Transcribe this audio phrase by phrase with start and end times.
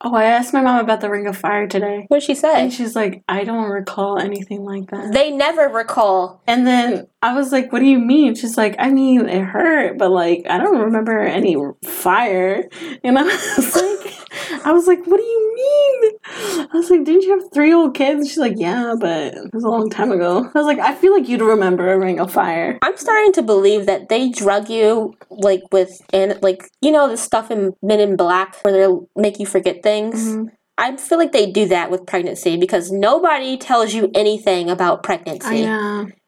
[0.00, 2.04] Oh, I asked my mom about the Ring of Fire today.
[2.06, 2.62] What did she say?
[2.62, 5.12] And she's like, I don't recall anything like that.
[5.12, 6.40] They never recall.
[6.46, 8.36] And then I was like, What do you mean?
[8.36, 12.68] She's like, I mean, it hurt, but like, I don't remember any fire.
[13.02, 16.17] And I was like, I was like, What do you mean?
[16.38, 18.28] I was like, Didn't you have three old kids?
[18.28, 20.50] She's like, Yeah, but it was a long time ago.
[20.54, 22.78] I was like, I feel like you'd remember a ring of fire.
[22.82, 27.16] I'm starting to believe that they drug you like with and like you know the
[27.16, 30.34] stuff in Men in Black where they'll make you forget things.
[30.36, 30.48] Mhm.
[30.80, 35.62] I feel like they do that with pregnancy because nobody tells you anything about pregnancy.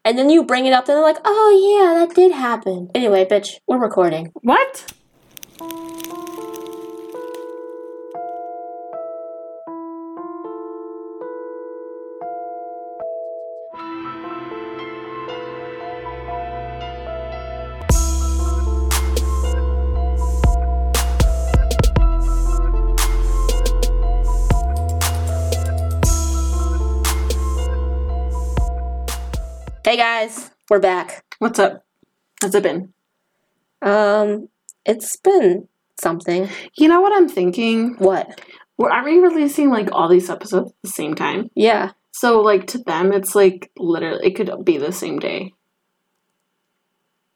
[0.04, 2.88] And then you bring it up and they're like, oh yeah, that did happen.
[2.94, 4.32] Anyway, bitch, we're recording.
[4.42, 4.92] What?
[29.90, 31.24] Hey guys, we're back.
[31.40, 31.84] What's up?
[32.40, 32.94] How's it been?
[33.82, 34.48] Um,
[34.86, 35.66] it's been
[36.00, 36.48] something.
[36.78, 37.96] You know what I'm thinking?
[37.98, 38.40] What?
[38.78, 41.50] We're, are we releasing like all these episodes at the same time?
[41.56, 41.90] Yeah.
[42.12, 45.54] So like to them, it's like literally it could be the same day.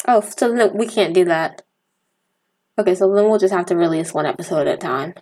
[0.06, 1.62] Oh, so no, we can't do that.
[2.78, 5.14] Okay, so then we'll just have to release one episode at a time.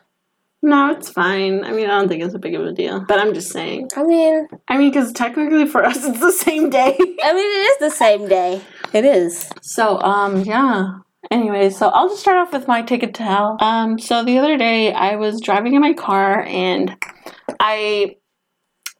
[0.64, 1.64] No, it's fine.
[1.64, 3.00] I mean, I don't think it's a big of a deal.
[3.00, 3.90] But I'm just saying.
[3.96, 6.96] I mean, I mean, because technically for us, it's the same day.
[6.98, 8.60] I mean, it is the same day.
[8.92, 9.50] It is.
[9.60, 10.98] so um, yeah.
[11.30, 13.56] Anyway, so I'll just start off with my ticket to hell.
[13.60, 16.96] Um, so the other day I was driving in my car and
[17.60, 18.16] I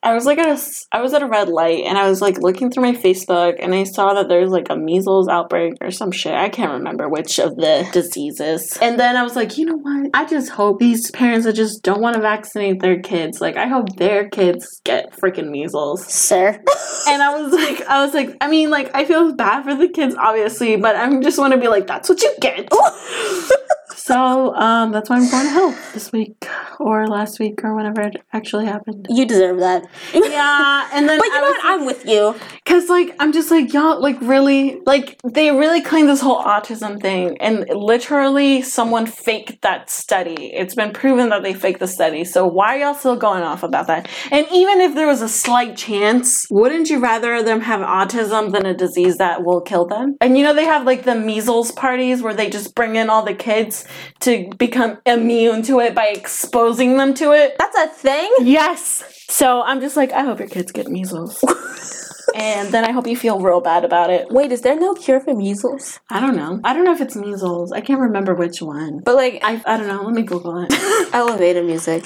[0.05, 2.39] I was like at a I was at a red light and I was like
[2.39, 6.11] looking through my Facebook and I saw that there's like a measles outbreak or some
[6.11, 6.35] shit.
[6.35, 8.77] I can't remember which of the diseases.
[8.83, 10.11] And then I was like, you know what?
[10.13, 13.69] I just hope these parents that just don't want to vaccinate their kids, like I
[13.69, 16.05] hope their kids get freaking measles.
[16.07, 16.61] Sir.
[17.09, 19.89] And I was like, I was like, I mean, like I feel bad for the
[19.89, 22.69] kids, obviously, but I just want to be like, that's what you get.
[23.97, 26.47] so um, that's why I'm going to hell this week
[26.79, 29.07] or last week or whenever it actually happened.
[29.11, 29.85] you deserve that.
[30.33, 31.61] Yeah, and then But you I know what?
[31.65, 32.35] I'm with you.
[32.65, 37.01] Cause like I'm just like y'all like really like they really claim this whole autism
[37.01, 40.53] thing and literally someone faked that study.
[40.55, 42.25] It's been proven that they faked the study.
[42.25, 44.09] So why are y'all still going off about that?
[44.31, 48.65] And even if there was a slight chance, wouldn't you rather them have autism than
[48.65, 50.17] a disease that will kill them?
[50.21, 53.23] And you know they have like the measles parties where they just bring in all
[53.23, 53.82] the kids
[54.21, 57.57] to become immune to it by exposing them to it.
[57.59, 58.31] That's a thing?
[58.41, 59.25] Yes.
[59.29, 61.43] So I'm just like, I hope your kids get measles.
[62.35, 64.31] and then I hope you feel real bad about it.
[64.31, 66.01] Wait, is there no cure for measles?
[66.11, 66.61] I don't know.
[66.65, 67.73] I don't know if it's measles.
[67.73, 69.01] I can't remember which one.
[69.05, 70.03] But like, I, I don't know.
[70.03, 70.73] Let me Google it.
[71.15, 72.05] elevator music.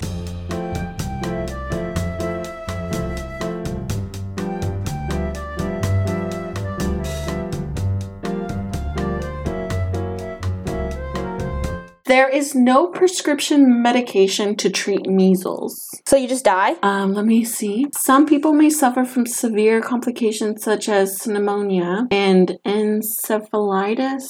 [12.07, 15.77] There is no prescription medication to treat measles.
[16.07, 16.75] So you just die?
[16.83, 17.87] Um, let me see.
[17.97, 24.29] Some people may suffer from severe complications such as pneumonia and encephalitis.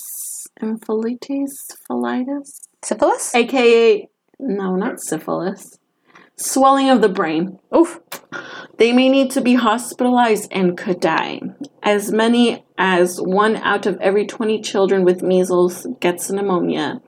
[0.61, 1.53] Encephalitis?
[1.89, 2.61] Phalitis?
[2.83, 3.35] Syphilis?
[3.35, 4.09] aka
[4.39, 5.79] no, not syphilis.
[6.39, 7.59] Swelling of the brain.
[7.75, 8.01] Oof.
[8.79, 11.41] They may need to be hospitalized and could die.
[11.83, 17.01] As many as one out of every 20 children with measles gets pneumonia.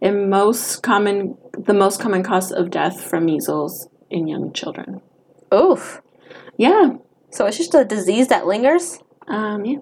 [0.00, 5.00] And most common the most common cause of death from measles in young children.
[5.52, 6.00] Oof.
[6.56, 6.90] Yeah.
[7.30, 9.00] So it's just a disease that lingers?
[9.26, 9.78] Um yeah.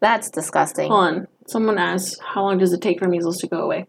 [0.00, 0.90] That's disgusting.
[0.90, 1.28] Hold on.
[1.46, 3.86] Someone asked, how long does it take for measles to go away?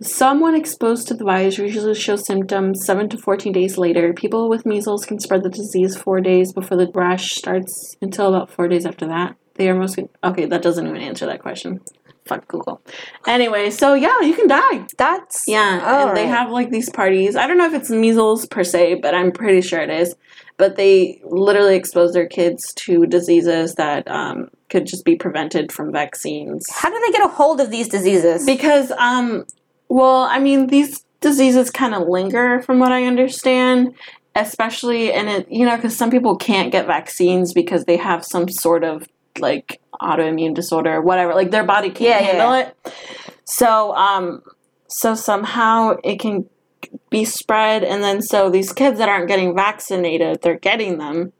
[0.00, 4.12] Someone exposed to the virus usually shows symptoms 7 to 14 days later.
[4.12, 8.50] People with measles can spread the disease 4 days before the rash starts until about
[8.50, 9.36] 4 days after that.
[9.54, 9.98] They are most.
[10.22, 11.80] Okay, that doesn't even answer that question.
[12.26, 12.82] Fuck Google.
[13.26, 14.86] Anyway, so yeah, you can die.
[14.98, 17.36] That's Yeah, and they have like these parties.
[17.36, 20.14] I don't know if it's measles per se, but I'm pretty sure it is.
[20.56, 25.90] But they literally expose their kids to diseases that um, could just be prevented from
[25.90, 26.66] vaccines.
[26.70, 28.44] How do they get a hold of these diseases?
[28.44, 29.46] Because, um,
[29.88, 33.94] well, I mean, these diseases kind of linger, from what I understand,
[34.34, 38.50] especially in it, you know, because some people can't get vaccines because they have some
[38.50, 39.08] sort of
[39.38, 42.94] like autoimmune disorder or whatever, like their body can't Yeah, yeah, handle it.
[43.44, 44.42] So, um,
[44.88, 46.44] so somehow it can
[47.08, 51.32] be spread, and then so these kids that aren't getting vaccinated, they're getting them.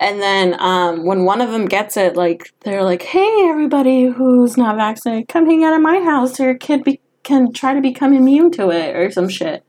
[0.00, 4.56] And then um, when one of them gets it, like they're like, "Hey, everybody who's
[4.56, 7.82] not vaccinated, come hang out at my house, so your kid be- can try to
[7.82, 9.62] become immune to it or some shit."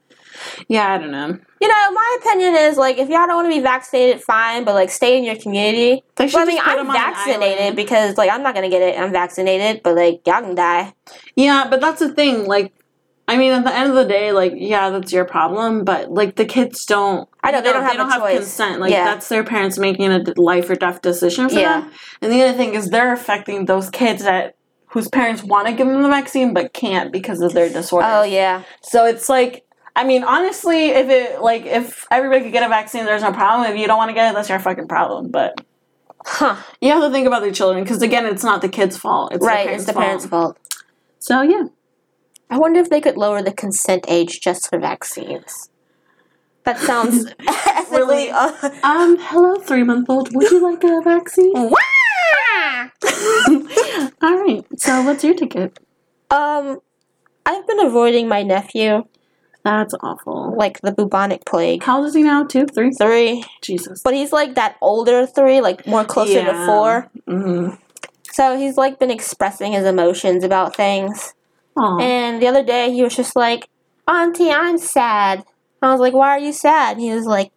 [0.68, 1.38] Yeah, I don't know.
[1.60, 4.74] You know, my opinion is like if y'all don't want to be vaccinated, fine, but
[4.74, 6.04] like stay in your community.
[6.16, 8.70] They should Well, I mean, I'm them on an vaccinated because like I'm not gonna
[8.70, 8.98] get it.
[8.98, 10.94] I'm vaccinated, but like y'all can die.
[11.36, 12.46] Yeah, but that's the thing.
[12.46, 12.74] Like,
[13.28, 15.86] I mean, at the end of the day, like, yeah, that's your problem.
[15.86, 17.30] But like, the kids don't.
[17.44, 18.38] I know, you they don't have a choice.
[18.40, 18.82] consent.
[18.82, 19.06] Like, Yeah.
[19.06, 21.82] that's their parents making a life or death decision for Yeah.
[21.82, 21.92] them.
[22.22, 24.56] And the other thing is, they're affecting those kids that
[24.88, 28.06] whose parents want to give them the vaccine but can't because of their disorder.
[28.10, 29.64] Oh yeah, So it's like.
[29.94, 33.70] I mean, honestly, if it like if everybody could get a vaccine, there's no problem.
[33.70, 35.32] If you don't want to get it, that's your fucking problem.
[35.32, 35.60] But
[36.26, 36.56] huh?
[36.80, 39.34] you have to think about the children because again, it's not the kids' fault.
[39.34, 40.58] It's right, the it's parents' the parents' fault.
[40.58, 40.84] fault.
[41.20, 41.64] So yeah,
[42.52, 45.70] I wonder if they could lower the consent age just for vaccines.
[46.66, 47.26] That sounds
[47.92, 48.30] Really?
[48.30, 48.32] ethically.
[48.32, 50.36] Uh, Um, hello, three month old.
[50.36, 51.54] Would you like a vaccine?
[51.56, 52.90] Wah!
[54.22, 54.64] All right.
[54.78, 55.80] So, what's your ticket?
[56.30, 56.80] um,
[57.46, 59.04] I've been avoiding my nephew
[59.64, 60.56] That's awful.
[60.56, 61.82] like the bubonic plague.
[61.84, 62.44] How old is he now?
[62.46, 62.92] Two, three?
[62.92, 64.02] Three, Jesus.
[64.04, 67.10] but he's like that older three, like more closer to four.
[67.28, 67.76] Mm-hmm.
[68.32, 71.34] So he's like been expressing his emotions about things.
[72.02, 73.68] And the other day he was just like,
[74.08, 75.44] Auntie, I'm sad.
[75.82, 76.98] I was like, Why are you sad?
[76.98, 77.52] And he was like,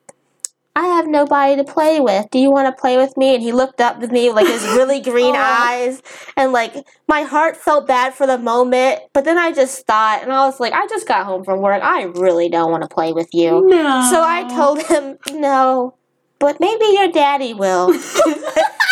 [0.77, 2.27] I have nobody to play with.
[2.33, 3.35] Do you want to play with me?
[3.35, 6.03] And he looked up with me with like his really green eyes.
[6.37, 6.75] And like
[7.07, 9.01] my heart felt bad for the moment.
[9.13, 11.81] But then I just thought, and I was like, I just got home from work.
[11.83, 13.69] I really don't want to play with you.
[13.69, 14.09] No.
[14.11, 15.95] So I told him, No,
[16.41, 17.93] but maybe your daddy will.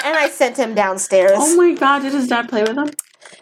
[0.05, 1.33] and I sent him downstairs.
[1.35, 2.91] Oh my god, did his dad play with him?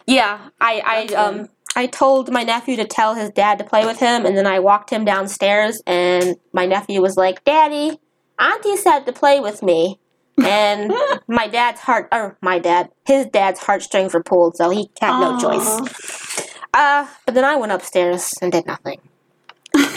[0.06, 1.48] Yeah, I I um
[1.80, 4.58] I told my nephew to tell his dad to play with him, and then I
[4.58, 7.98] walked him downstairs, and my nephew was like, "Daddy,
[8.38, 9.98] Auntie said to play with me."
[10.36, 10.92] And
[11.26, 15.40] my dad's heart, or my dad, his dad's heartstrings were pulled, so he had no
[15.40, 16.46] choice.
[16.74, 19.00] Uh, but then I went upstairs and did nothing.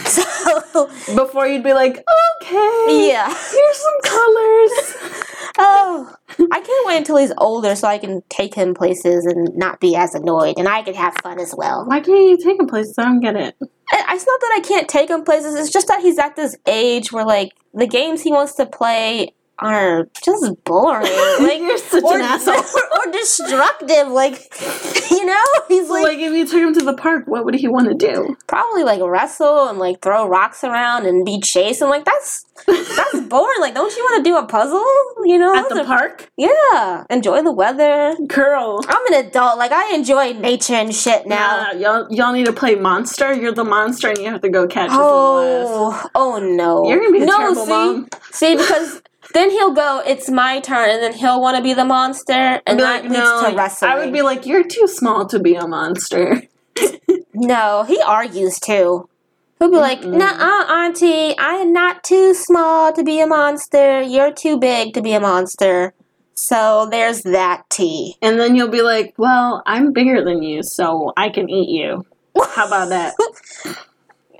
[0.74, 2.04] so Before you'd be like,
[2.42, 3.08] okay.
[3.10, 3.28] yeah.
[3.28, 5.24] Here's some colors.
[5.56, 6.16] Oh,
[6.52, 9.96] I can't wait until he's older so I can take him places and not be
[9.96, 11.86] as annoyed, and I can have fun as well.
[11.86, 12.96] Why can't you take him places?
[12.98, 13.56] I don't get it.
[13.62, 15.54] It's not that I can't take him places.
[15.54, 19.36] It's just that he's at this age where like the games he wants to play
[19.60, 21.06] are just boring.
[21.40, 22.56] Like You're such or, an asshole.
[22.56, 24.08] or, destructive.
[24.08, 24.52] Like
[25.12, 27.88] you know, he's like, if you took him to the park, what would he want
[27.89, 28.38] to do?
[28.48, 33.19] probably like wrestle and like throw rocks around and be chased and like that's that's
[33.30, 33.60] boring.
[33.60, 34.83] Like, don't you want to do a puzzle?
[35.25, 36.30] You know, At the a- park?
[36.38, 38.15] yeah, enjoy the weather.
[38.27, 38.81] Girl.
[38.88, 39.57] I'm an adult.
[39.57, 41.63] Like I enjoy nature and shit now.
[41.74, 43.33] Nah, y'all, y'all need to play monster.
[43.33, 44.89] You're the monster, and you have to go catch.
[44.92, 46.88] Oh, oh no!
[46.89, 48.10] You're gonna be a no, terrible see, mom.
[48.31, 49.01] see, because
[49.34, 52.80] then he'll go, "It's my turn," and then he'll want to be the monster, and
[52.80, 53.92] that like, leads no, to wrestling.
[53.92, 56.44] I would be like, you're too small to be a monster.
[57.34, 59.10] no, he argues too.
[59.60, 60.18] He'll be like, Mm-mm.
[60.18, 64.02] "Nah, auntie, I am not too small to be a monster.
[64.02, 65.94] You're too big to be a monster."
[66.36, 68.18] So there's that tea.
[68.22, 72.06] And then you'll be like, well, I'm bigger than you, so I can eat you.
[72.56, 73.14] How about that?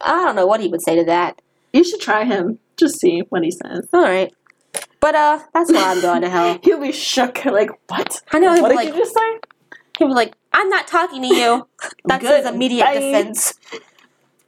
[0.02, 1.42] I don't know what he would say to that.
[1.72, 2.60] You should try him.
[2.78, 3.88] Just see what he says.
[3.94, 4.34] All right,
[5.00, 6.60] but uh, that's why I'm going to hell.
[6.64, 7.44] He'll be shook.
[7.46, 8.22] Like, what?
[8.32, 8.54] I know.
[8.54, 9.40] He'll What be did like, you just say?
[10.00, 11.68] he'll be like, "I'm not talking to you."
[12.06, 12.44] That's Good.
[12.46, 12.94] his immediate Bye.
[13.00, 13.54] defense.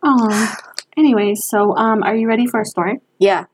[0.03, 0.55] Oh.
[0.97, 2.99] Anyway, so um, are you ready for a story?
[3.19, 3.45] Yeah.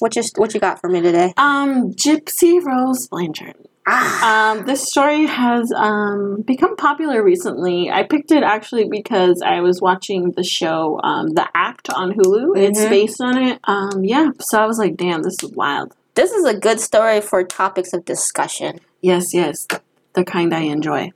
[0.00, 1.32] What you what you got for me today?
[1.36, 3.54] Um, Gypsy Rose Blanchard.
[3.86, 4.52] Ah.
[4.52, 7.90] Um, this story has um, become popular recently.
[7.90, 12.56] I picked it actually because I was watching the show um, The Act on Hulu.
[12.56, 12.88] It's Mhm.
[12.90, 13.58] based on it.
[13.64, 15.94] Um, yeah, so I was like, damn, this is wild.
[16.20, 18.80] This is a good story for topics of discussion.
[19.00, 19.66] Yes, yes,
[20.12, 21.12] the kind I enjoy.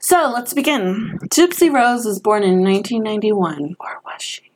[0.00, 1.20] So let's begin.
[1.26, 4.50] Gypsy Rose was born in 1991, or was she?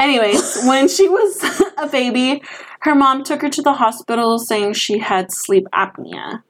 [0.00, 1.40] Anyways, when she was
[1.78, 2.42] a baby,
[2.80, 6.42] her mom took her to the hospital saying she had sleep apnea.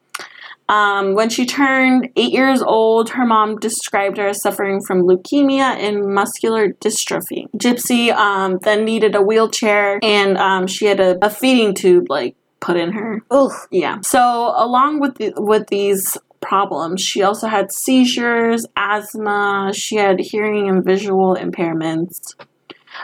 [0.66, 5.76] Um, when she turned eight years old, her mom described her as suffering from leukemia
[5.76, 7.50] and muscular dystrophy.
[7.54, 12.34] Gypsy um, then needed a wheelchair and um, she had a, a feeding tube like
[12.60, 13.22] put in her.
[13.32, 13.50] Ooh.
[13.70, 14.00] Yeah.
[14.02, 19.72] So along with the, with these problems, she also had seizures, asthma.
[19.74, 22.34] She had hearing and visual impairments.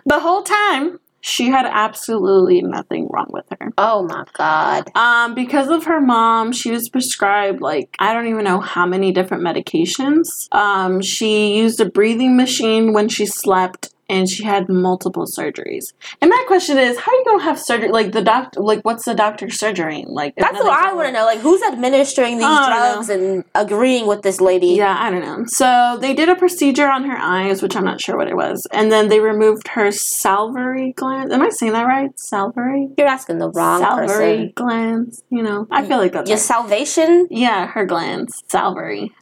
[0.06, 3.70] The whole time, she had absolutely nothing wrong with her.
[3.78, 4.90] Oh my god.
[4.96, 9.12] Um, because of her mom, she was prescribed like I don't even know how many
[9.12, 10.52] different medications.
[10.52, 13.91] Um, she used a breathing machine when she slept.
[14.08, 15.92] And she had multiple surgeries.
[16.20, 17.88] And my question is, how you gonna have surgery?
[17.90, 20.04] Like the doctor, like what's the doctor's surgery?
[20.06, 21.24] Like That's what I want to know.
[21.24, 24.68] Like, who's administering these don't drugs and agreeing with this lady?
[24.68, 25.44] Yeah, I don't know.
[25.46, 28.66] So they did a procedure on her eyes, which I'm not sure what it was,
[28.72, 31.32] and then they removed her salivary glands.
[31.32, 32.10] Am I saying that right?
[32.18, 32.88] Salivary.
[32.98, 34.52] You're asking the wrong salivary person.
[34.54, 35.22] glands.
[35.30, 36.42] You know, I feel like that's Your right.
[36.44, 37.28] salvation?
[37.30, 39.12] yeah, her glands, salivary.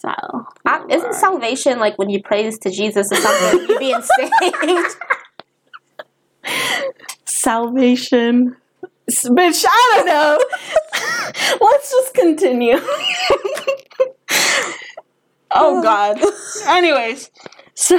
[0.00, 0.48] Sal.
[0.64, 3.68] Uh, isn't salvation like when you praise to Jesus or something?
[3.68, 4.96] you being saved?
[7.26, 8.56] salvation.
[9.10, 10.38] Bitch, I don't know.
[11.60, 12.76] Let's just continue.
[15.50, 16.18] oh God.
[16.66, 17.30] Anyways,
[17.74, 17.98] so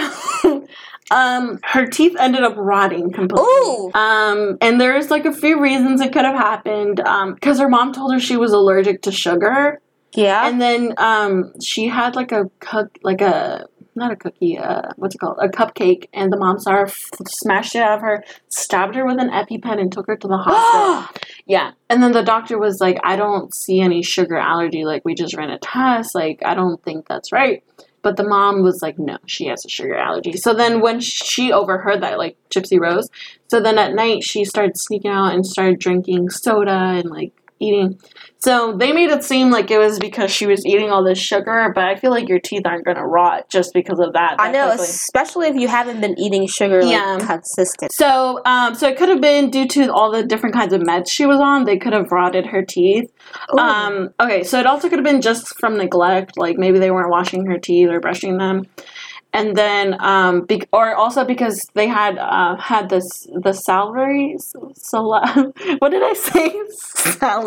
[1.12, 3.46] um her teeth ended up rotting completely.
[3.46, 3.92] Ooh.
[3.94, 7.00] Um and there's like a few reasons it could have happened.
[7.02, 9.82] Um because her mom told her she was allergic to sugar.
[10.14, 10.48] Yeah.
[10.48, 15.16] And then um she had like a cook like a not a cookie, uh what's
[15.16, 15.38] it called?
[15.42, 19.06] A cupcake and the mom saw her f- smashed it out of her, stabbed her
[19.06, 21.22] with an EpiPen and took her to the hospital.
[21.46, 21.72] yeah.
[21.90, 25.36] And then the doctor was like, I don't see any sugar allergy, like we just
[25.36, 27.64] ran a test, like I don't think that's right.
[28.04, 30.34] But the mom was like, no, she has a sugar allergy.
[30.36, 33.08] So then when she overheard that, like Gypsy Rose,
[33.48, 38.00] so then at night she started sneaking out and started drinking soda and like eating.
[38.40, 41.72] So they made it seem like it was because she was eating all this sugar,
[41.76, 44.38] but I feel like your teeth aren't gonna rot just because of that.
[44.40, 44.86] I know, quickly.
[44.86, 47.20] especially if you haven't been eating sugar like, Yeah.
[47.20, 47.92] consistent.
[47.92, 51.12] So, um, so it could have been due to all the different kinds of meds
[51.12, 51.66] she was on.
[51.66, 53.12] They could have rotted her teeth.
[53.54, 53.60] Ooh.
[53.60, 57.12] Um, okay, so it also could have been just from neglect, like maybe they weren't
[57.12, 58.66] washing her teeth or brushing them,
[59.34, 64.36] and then, um, be- or also because they had uh, had this the salivary
[64.76, 65.22] sal-
[65.80, 66.50] What did I say?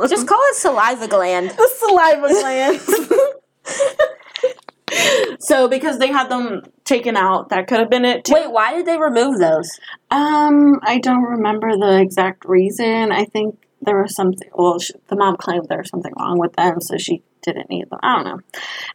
[0.08, 1.50] Just call it saliva gland.
[1.50, 2.84] the saliva glands.
[5.40, 8.34] so because they had them taken out, that could have been it too.
[8.34, 9.68] Wait, why did they remove those?
[10.10, 13.12] Um, I don't remember the exact reason.
[13.12, 14.48] I think there was something.
[14.54, 17.88] Well, sh the mom claimed there was something wrong with them, so she didn't need
[17.90, 18.00] them.
[18.02, 18.40] I don't know.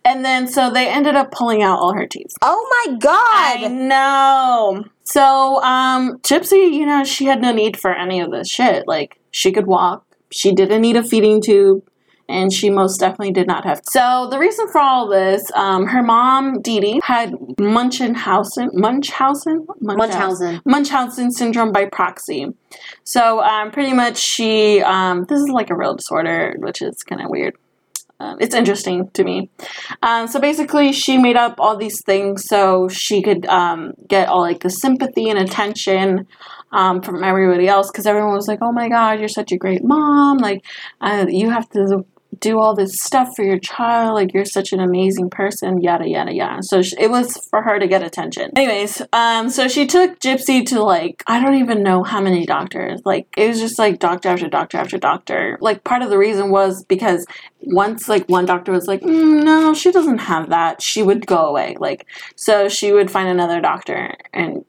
[0.03, 2.35] And then so they ended up pulling out all her teeth.
[2.41, 3.63] Oh my god!
[3.63, 4.83] I know.
[5.03, 8.87] So, um, Gypsy, you know, she had no need for any of this shit.
[8.87, 10.05] Like, she could walk.
[10.31, 11.83] She didn't need a feeding tube.
[12.27, 13.81] And she most definitely did not have.
[13.89, 20.61] So the reason for all this, um, her mom Dee Dee had Munchausen, Munchausen, Munchausen.
[20.63, 22.53] Munchausen syndrome by proxy.
[23.03, 27.19] So um, pretty much she, um, this is like a real disorder, which is kind
[27.19, 27.55] of weird.
[28.19, 29.49] Um, it's interesting to me.
[30.03, 34.41] Um, so basically, she made up all these things so she could um, get all
[34.41, 36.27] like the sympathy and attention
[36.71, 39.83] um, from everybody else because everyone was like, "Oh my God, you're such a great
[39.83, 40.37] mom!
[40.37, 40.65] Like,
[41.01, 42.05] uh, you have to
[42.39, 44.15] do all this stuff for your child.
[44.15, 46.63] Like, you're such an amazing person." Yada yada yada.
[46.63, 48.51] So sh- it was for her to get attention.
[48.55, 53.01] Anyways, um, so she took Gypsy to like I don't even know how many doctors.
[53.05, 55.57] Like, it was just like doctor after doctor after doctor.
[55.61, 57.25] Like, part of the reason was because
[57.61, 61.47] once like one doctor was like mm, no she doesn't have that she would go
[61.47, 62.05] away like
[62.35, 64.63] so she would find another doctor and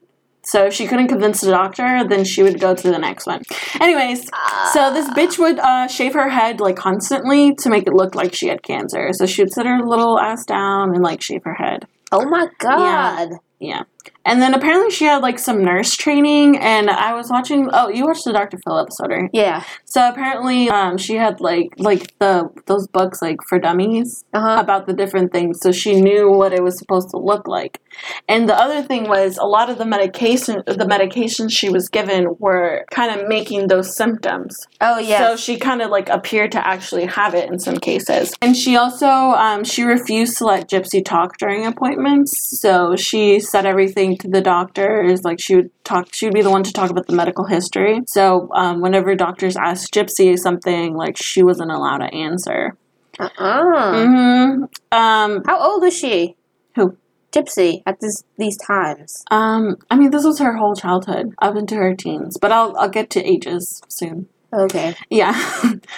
[0.50, 3.42] so if she couldn't convince the doctor then she would go to the next one.
[3.80, 4.28] Anyways
[4.72, 8.34] so this bitch would uh, shave her head like constantly to make it look like
[8.34, 9.10] she had cancer.
[9.12, 11.86] So she would sit her little ass down and like shave her head.
[12.12, 13.38] Oh my god!
[13.60, 13.82] yeah
[14.24, 18.04] and then apparently she had like some nurse training and i was watching oh you
[18.06, 19.62] watched the dr phil episode right Yeah.
[19.84, 24.56] so apparently, um, she had like like the those books like for dummies Uh huh.
[24.60, 27.80] about the different things, so she knew what it was supposed to look like.
[28.28, 32.36] And the other thing was a lot of the medication the medications she was given
[32.38, 34.56] were kind of making those symptoms.
[34.80, 35.18] Oh yeah.
[35.20, 38.32] So she kind of like appeared to actually have it in some cases.
[38.42, 42.60] And she also um, she refused to let Gypsy talk during appointments.
[42.60, 45.22] So she said everything to the doctors.
[45.24, 46.08] Like she would talk.
[46.12, 48.00] She would be the one to talk about the medical history.
[48.06, 52.76] So um, whenever doctors asked Gypsy something, like she wasn't allowed to answer.
[53.18, 54.06] uh-uh.
[54.06, 55.42] hmm Um.
[55.44, 56.36] How old is she?
[56.76, 56.96] Who?
[57.32, 59.24] Gypsy at this these times.
[59.30, 59.76] Um.
[59.90, 62.36] I mean, this was her whole childhood up into her teens.
[62.40, 64.28] But I'll I'll get to ages soon.
[64.52, 64.96] Okay.
[65.10, 65.34] Yeah.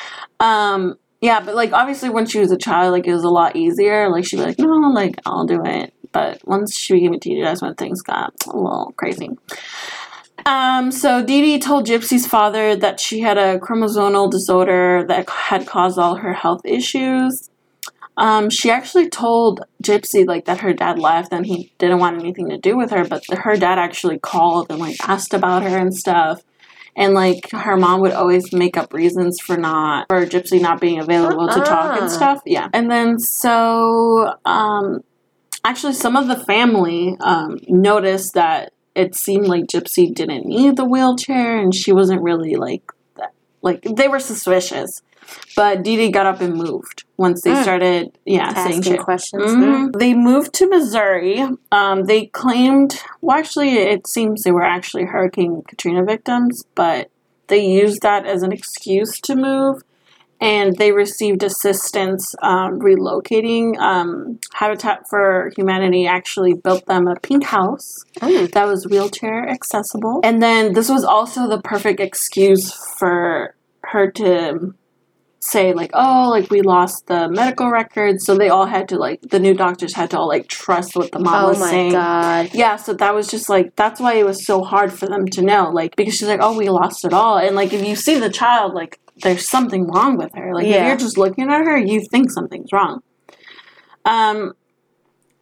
[0.41, 3.55] um yeah, but like obviously when she was a child, like it was a lot
[3.57, 4.11] easier.
[4.11, 5.95] Like she'd be like, No, like I'll do it.
[6.12, 9.31] But once she became a teenager, that's when things got a little crazy.
[10.45, 15.66] Um, so Dee Dee told Gypsy's father that she had a chromosomal disorder that had
[15.66, 17.49] caused all her health issues.
[18.16, 22.49] Um, she actually told Gypsy like that her dad left and he didn't want anything
[22.50, 25.95] to do with her, but her dad actually called and like asked about her and
[25.95, 26.42] stuff.
[26.95, 30.99] And like her mom would always make up reasons for not for Gypsy not being
[30.99, 32.00] available to talk Uh-uh.
[32.02, 32.42] and stuff.
[32.45, 32.69] Yeah.
[32.75, 35.02] And then so um
[35.64, 40.85] actually some of the family um noticed that it seemed like Gypsy didn't need the
[40.85, 42.83] wheelchair and she wasn't really like
[43.16, 43.33] that.
[43.62, 45.00] Like they were suspicious.
[45.57, 47.62] But Dee Dee got up and moved once they Mm.
[47.62, 49.00] started, yeah, saying Asking shit.
[49.00, 49.45] questions.
[49.45, 49.99] Mhm.
[49.99, 51.42] They moved to Missouri.
[51.71, 57.09] Um, they claimed, well, actually, it seems they were actually Hurricane Katrina victims, but
[57.47, 59.83] they used that as an excuse to move.
[60.43, 63.79] And they received assistance um, relocating.
[63.79, 68.51] Um, Habitat for Humanity actually built them a pink house Mm.
[68.53, 70.21] that was wheelchair accessible.
[70.23, 74.75] And then this was also the perfect excuse for her to
[75.45, 79.21] say like, oh, like we lost the medical records, so they all had to like
[79.23, 81.59] the new doctors had to all like trust what the mom was saying.
[81.59, 81.93] Oh was my saying.
[81.93, 82.51] god.
[82.55, 85.43] Yeah, so that was just like that's why it was so hard for them to
[85.43, 88.19] know, like because she's like, oh, we lost it all, and like if you see
[88.21, 90.55] the child, like there's something wrong with her.
[90.55, 93.02] Like if you're just looking at her, you think something's wrong.
[94.05, 94.55] Um,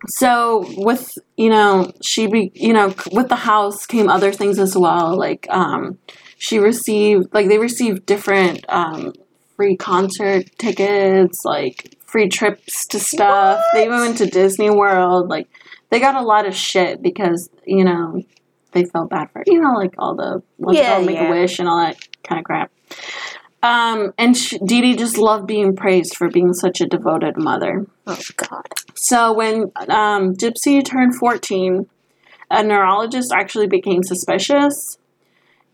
[0.08, 4.76] so with you know she be you know with the house came other things as
[4.76, 5.16] well.
[5.16, 5.98] Like um,
[6.38, 9.12] she received like they received different um
[9.56, 13.62] free concert tickets, like free trips to stuff.
[13.74, 15.28] They even went to Disney World.
[15.28, 15.48] Like
[15.90, 18.22] they got a lot of shit because you know
[18.72, 21.28] they felt bad for you know like all the let's Yeah, make yeah.
[21.28, 22.70] a wish and all that kind of crap.
[23.62, 27.86] Um, and she, Dee Dee just loved being praised for being such a devoted mother.
[28.06, 28.66] Oh god.
[28.94, 31.86] So when um, Gypsy turned 14,
[32.50, 34.98] a neurologist actually became suspicious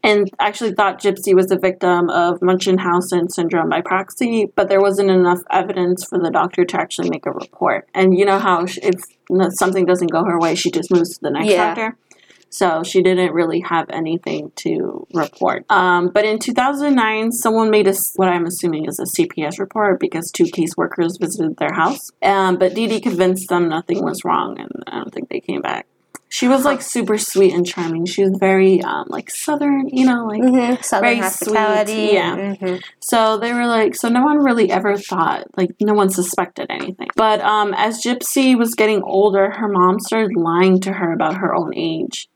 [0.02, 5.11] and actually thought Gypsy was a victim of Munchausen syndrome by proxy, but there wasn't
[5.11, 7.88] enough evidence for the doctor to actually make a report.
[7.95, 9.00] And you know how if
[9.57, 11.75] something doesn't go her way, she just moves to the next Yeah.
[11.75, 11.97] doctor.
[12.56, 15.66] So she didn't really have anything to report.
[15.68, 20.30] Um, but in 2009, someone made a, what I'm assuming is a CPS report because
[20.30, 22.10] two caseworkers visited their house.
[22.22, 25.60] Um, but Dee Dee convinced them nothing was wrong, and I don't think they came
[25.60, 25.86] back.
[26.28, 28.04] She was like super sweet and charming.
[28.06, 30.82] She was very um, like southern, you know, like Mm-hmm.
[30.82, 31.92] Southern Very hospitality.
[31.92, 32.36] sweet, yeah.
[32.56, 32.82] Mhm.
[33.00, 37.08] so they were like, so no one really ever thought, like, no one suspected anything.
[37.16, 41.54] But um, as Gypsy was getting older, her mom started lying to her about her
[41.54, 42.28] own age.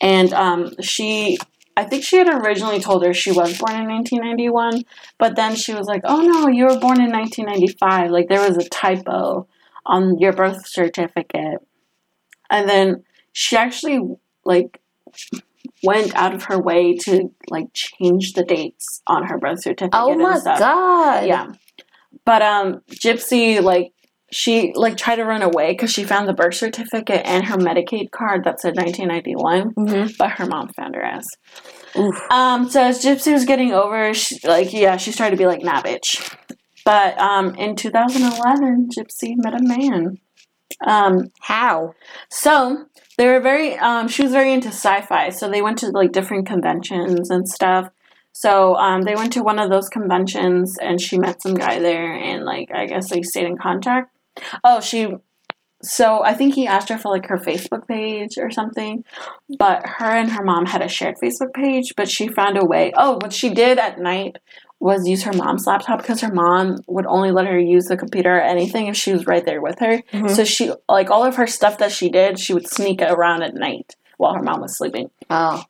[0.00, 1.38] And um, she,
[1.76, 4.84] I think she had originally told her she was born in 1991,
[5.18, 8.10] but then she was like, oh no, you were born in 1995.
[8.10, 9.46] Like, there was a typo
[9.84, 11.58] on your birth certificate.
[12.50, 14.00] And then she actually,
[14.44, 14.80] like,
[15.82, 20.14] went out of her way to like change the dates on her birth certificate Oh
[20.14, 21.26] my god.
[21.26, 21.52] Yeah.
[22.24, 23.92] But um Gypsy like
[24.30, 28.10] she like tried to run away because she found the birth certificate and her Medicaid
[28.10, 30.12] card that said 1991, Mm-hmm.
[30.18, 31.24] but her mom found her ass.
[31.96, 32.20] Oof.
[32.30, 35.62] Um, so as Gypsy was getting over, she, like yeah, she started to be like,
[35.62, 36.34] nah, bitch.
[36.84, 40.18] But um, in 2011, Gypsy met a man.
[40.86, 41.94] Um, How?
[42.30, 42.86] so
[43.16, 46.46] they were very um she was very into sci-fi, so they went to like different
[46.46, 47.88] conventions and stuff.
[48.32, 52.12] So um they went to one of those conventions and she met some guy there
[52.12, 54.10] and like I guess they stayed in contact.
[54.64, 55.08] Oh, she
[55.82, 59.04] so I think he asked her for like her Facebook page or something.
[59.58, 62.92] But her and her mom had a shared Facebook page, but she found a way.
[62.96, 64.36] Oh, what she did at night
[64.80, 68.36] was use her mom's laptop because her mom would only let her use the computer
[68.36, 70.02] or anything if she was right there with her.
[70.12, 70.30] Mhm.
[70.30, 73.54] So she like all of her stuff that she did, she would sneak around at
[73.54, 75.10] night while her mom was sleeping.
[75.30, 75.64] Oh.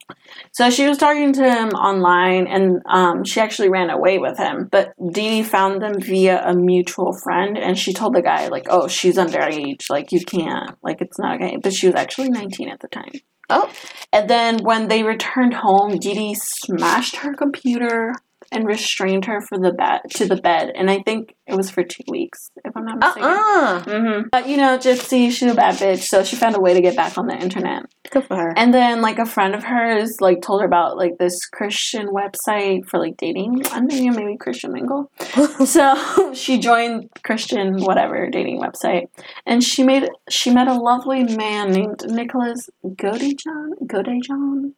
[0.53, 4.69] So she was talking to him online, and um, she actually ran away with him.
[4.71, 8.67] But Dee Dee found them via a mutual friend, and she told the guy like,
[8.69, 9.91] "Oh, she's underage.
[9.91, 10.77] Like you can't.
[10.83, 13.13] Like it's not okay." But she was actually nineteen at the time.
[13.49, 13.71] Oh.
[14.13, 18.13] And then when they returned home, Dee Dee smashed her computer
[18.53, 21.83] and restrained her for the bed to the bed, and I think it was for
[21.83, 23.31] two weeks, if I'm not mistaken.
[23.31, 26.75] uh hmm But you know, Gypsy, she's a bad bitch, so she found a way
[26.75, 27.85] to get back on the internet.
[28.11, 28.53] Good for her.
[28.57, 32.87] And then like a friend of hers like told her about like this Christian website
[32.87, 33.63] for like dating.
[33.73, 35.11] I'm thinking maybe Christian Mingle.
[35.65, 39.09] so she joined Christian whatever dating website,
[39.45, 43.71] and she made she met a lovely man named Nicholas Godejohn.
[43.85, 44.73] Godejohn.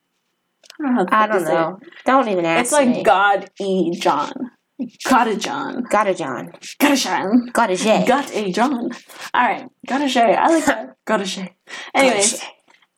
[0.80, 1.06] I don't know.
[1.10, 1.92] How I don't say it.
[2.04, 3.02] Don't even ask It's like me.
[3.02, 4.32] God E John.
[5.08, 5.82] Got a John.
[5.90, 6.52] Got a John.
[6.78, 7.46] Got a John.
[7.52, 8.04] Got a J.
[8.06, 8.90] Got a John.
[9.34, 9.66] All right.
[9.86, 10.34] Got a Shay.
[10.36, 10.94] I like that.
[11.04, 11.56] Got a Shay.
[11.96, 12.40] Anyways,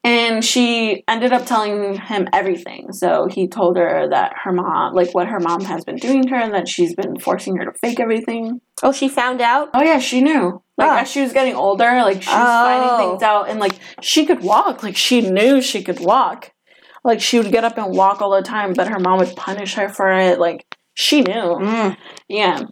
[0.05, 2.93] and she ended up telling him everything.
[2.93, 6.29] So he told her that her mom, like what her mom has been doing to
[6.31, 8.61] her, and that she's been forcing her to fake everything.
[8.83, 9.71] Oh, she found out?
[9.73, 10.63] Oh yeah, she knew.
[10.77, 10.97] Like Oh.
[10.97, 12.65] as she was getting older, like she was Oh.
[12.65, 13.27] finding things oh.
[13.27, 14.83] out, and like she could walk.
[14.83, 16.53] Like she knew she could walk.
[17.05, 19.75] Like she would get up and walk all the time, but her mom would punish
[19.75, 20.39] her for it.
[20.39, 21.33] Like she knew.
[21.33, 21.97] Mm.
[22.29, 22.63] Yeah.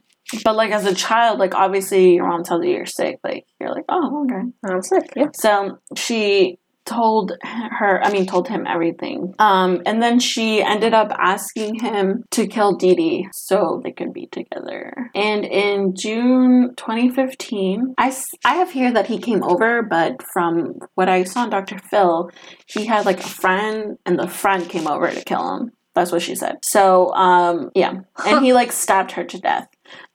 [0.45, 3.71] But like as a child, like obviously your mom tells you you're sick, like you're
[3.71, 4.51] like, oh okay.
[4.65, 5.13] I'm sick.
[5.17, 5.29] Yeah.
[5.35, 9.35] So she told her, I mean, told him everything.
[9.39, 14.27] Um, and then she ended up asking him to kill Dee so they could be
[14.27, 15.11] together.
[15.15, 21.09] And in June 2015, I, I have here that he came over, but from what
[21.09, 21.79] I saw on Dr.
[21.79, 22.31] Phil,
[22.67, 25.73] he had like a friend, and the friend came over to kill him.
[25.95, 26.59] That's what she said.
[26.63, 27.95] So, um, yeah.
[28.25, 29.67] And he like stabbed her to death.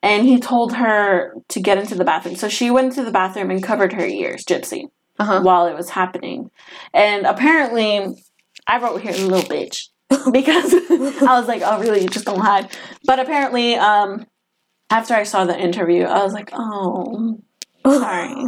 [0.01, 2.35] And he told her to get into the bathroom.
[2.35, 4.85] So she went into the bathroom and covered her ears, Gypsy
[5.19, 5.41] Uh-huh.
[5.41, 6.49] while it was happening.
[6.93, 8.15] And apparently,
[8.67, 9.89] I wrote here a little bitch
[10.31, 12.01] because I was like, oh, really?
[12.01, 12.69] You just don't hide.
[13.05, 14.25] But apparently, um,
[14.89, 17.39] after I saw the interview, I was like, oh,
[17.85, 18.45] sorry.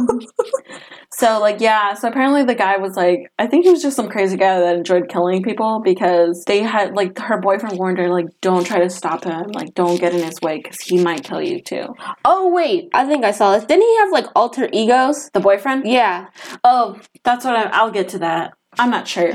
[1.12, 1.94] so, like, yeah.
[1.94, 4.76] So apparently, the guy was like, I think he was just some crazy guy that
[4.76, 8.90] enjoyed killing people because they had, like, her boyfriend warned her, like, don't try to
[8.90, 9.50] stop him.
[9.52, 11.94] Like, don't get in his way because he might kill you too.
[12.24, 13.64] Oh wait, I think I saw this.
[13.64, 15.30] Didn't he have like alter egos?
[15.30, 15.86] The boyfriend?
[15.86, 16.28] Yeah.
[16.64, 18.54] Oh, that's what I, I'll get to that.
[18.78, 19.34] I'm not sure.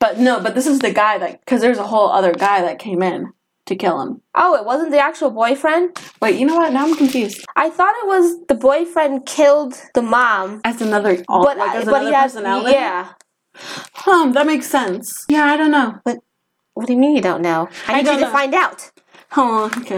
[0.00, 2.78] But no, but this is the guy that, because there's a whole other guy that
[2.78, 3.32] came in
[3.66, 4.20] to kill him.
[4.34, 5.98] Oh, it wasn't the actual boyfriend.
[6.20, 6.72] Wait, you know what?
[6.72, 7.44] Now I'm confused.
[7.56, 10.60] I thought it was the boyfriend killed the mom.
[10.64, 12.72] As another, But like as but another he has personality?
[12.72, 13.12] yeah.
[13.94, 15.24] Hmm, that makes sense.
[15.28, 15.98] Yeah, I don't know.
[16.04, 16.18] But
[16.74, 17.68] what do you mean you don't know?
[17.88, 18.30] I I need you to know.
[18.32, 18.90] find out.
[19.36, 19.96] Oh, okay.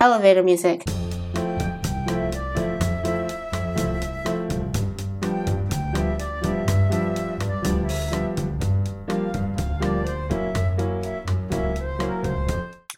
[0.00, 0.84] Elevator music.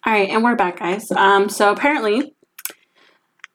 [0.06, 1.10] All right, and we're back, guys.
[1.10, 2.32] Um, so apparently,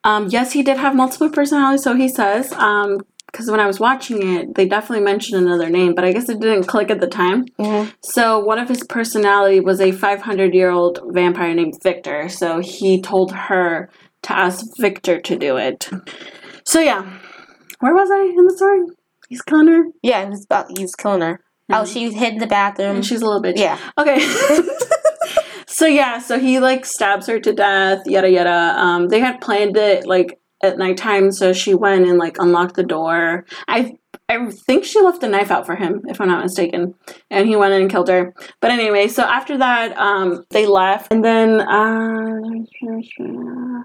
[0.03, 1.83] um, yes, he did have multiple personalities.
[1.83, 2.97] So he says, um,
[3.31, 6.41] because when I was watching it, they definitely mentioned another name, but I guess it
[6.41, 7.45] didn't click at the time.
[7.57, 7.93] Mhm.
[8.01, 12.27] So one of his personality was a 500 year old vampire named Victor.
[12.27, 13.89] So he told her
[14.23, 15.89] to ask Victor to do it.
[16.65, 17.05] So yeah,
[17.79, 18.81] where was I in the story?
[19.29, 21.39] He's killing her, Yeah, he's about he was killing her.
[21.69, 21.93] Oh, Mhm.
[21.93, 22.97] she hid in the bathroom.
[22.97, 23.57] and she's a little bitch.
[23.57, 23.77] yeah.
[23.97, 24.17] Okay.
[25.81, 28.75] so yeah, so he like stabs her to death, yada yada.
[28.77, 32.83] Um, they had planned it like at nighttime, so she went and like unlocked the
[32.83, 33.45] door.
[33.67, 33.97] I
[34.31, 36.95] I think she left the knife out for him, if I'm not mistaken,
[37.29, 38.33] and he went in and killed her.
[38.61, 42.39] But anyway, so after that, um, they left, and then uh,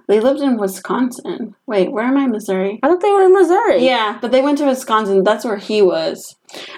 [0.06, 1.56] they lived in Wisconsin.
[1.66, 2.28] Wait, where am I?
[2.28, 2.78] Missouri.
[2.84, 3.84] I thought they were in Missouri.
[3.84, 5.24] Yeah, but they went to Wisconsin.
[5.24, 6.36] That's where he was.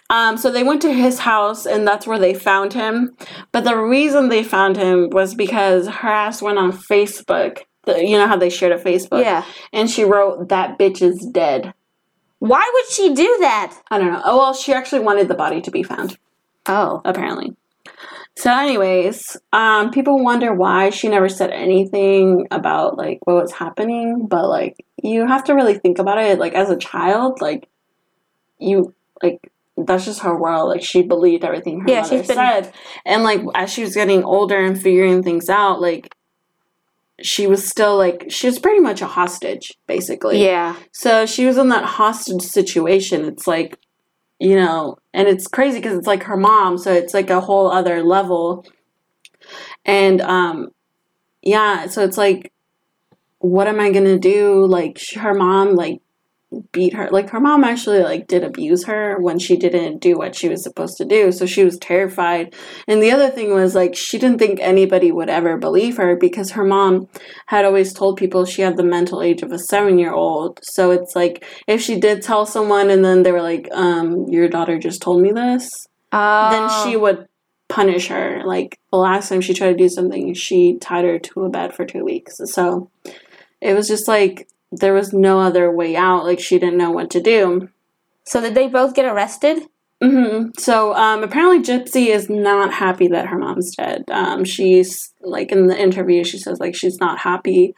[0.08, 3.16] Um, so they went to his house, and that's where they found him.
[3.52, 7.64] But the reason they found him was because her ass went on Facebook.
[7.84, 9.22] The, you know how they shared a Facebook?
[9.22, 9.44] Yeah.
[9.74, 11.74] And she wrote, That bitch is dead.
[12.40, 13.76] Why would she do that?
[13.90, 14.22] I don't know.
[14.24, 16.16] Oh, well, she actually wanted the body to be found,
[16.66, 17.00] Oh.
[17.04, 17.56] apparently.
[18.36, 24.26] So, anyways, um, people wonder why she never said anything about like what was happening,
[24.28, 26.38] but like you have to really think about it.
[26.38, 27.68] Like as a child, like
[28.58, 30.68] you like that's just her world.
[30.68, 32.72] Like she believed everything her Yeah, mother been- said,
[33.04, 36.14] and like as she was getting older and figuring things out, like
[37.20, 40.42] she was still like she was pretty much a hostage, basically.
[40.42, 40.76] Yeah.
[40.92, 43.24] So she was in that hostage situation.
[43.24, 43.78] It's like,
[44.38, 47.70] you know, and it's crazy because it's like her mom, so it's like a whole
[47.70, 48.64] other level.
[49.84, 50.68] And um
[51.42, 52.52] yeah, so it's like
[53.40, 54.66] what am I going to do?
[54.66, 56.00] Like her mom like
[56.72, 57.08] beat her.
[57.10, 60.62] Like her mom actually like did abuse her when she didn't do what she was
[60.62, 61.30] supposed to do.
[61.30, 62.54] So she was terrified.
[62.86, 66.52] And the other thing was like she didn't think anybody would ever believe her because
[66.52, 67.08] her mom
[67.46, 70.60] had always told people she had the mental age of a 7-year-old.
[70.62, 74.48] So it's like if she did tell someone and then they were like um your
[74.48, 76.50] daughter just told me this, Oh.
[76.50, 77.28] then she would
[77.68, 78.42] punish her.
[78.46, 81.74] Like the last time she tried to do something, she tied her to a bed
[81.74, 82.36] for 2 weeks.
[82.44, 82.90] So
[83.60, 86.24] it was just like there was no other way out.
[86.24, 87.68] Like she didn't know what to do.
[88.24, 89.62] So did they both get arrested?
[90.02, 94.04] hmm So um, apparently, Gypsy is not happy that her mom's dead.
[94.10, 97.74] Um, she's like in the interview, she says like she's not happy.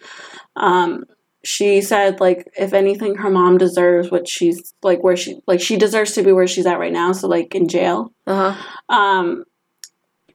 [0.57, 1.05] Um,
[1.43, 5.77] she said like if anything, her mom deserves what she's like where she like she
[5.77, 7.13] deserves to be where she's at right now.
[7.13, 8.13] So like in jail.
[8.27, 8.95] Uh huh.
[8.95, 9.45] Um,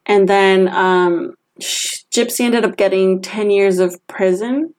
[0.06, 4.74] and then um, sh- Gypsy ended up getting 10 years of prison.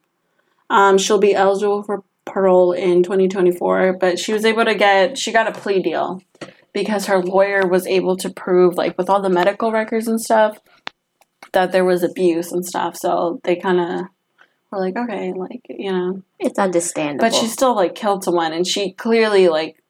[0.69, 5.31] Um, she'll be eligible for parole in 2024, but she was able to get, she
[5.31, 6.21] got a plea deal
[6.73, 10.59] because her lawyer was able to prove, like, with all the medical records and stuff,
[11.53, 12.95] that there was abuse and stuff.
[12.97, 14.05] So they kind of
[14.71, 16.21] were like, okay, like, you know.
[16.39, 17.25] It's understandable.
[17.27, 19.81] But she still, like, killed someone, and she clearly, like,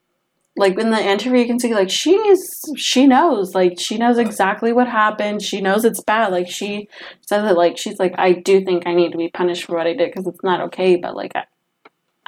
[0.57, 4.73] like in the interview you can see like she's she knows like she knows exactly
[4.73, 6.87] what happened she knows it's bad like she
[7.21, 9.87] says it like she's like i do think i need to be punished for what
[9.87, 11.43] i did because it's not okay but like I,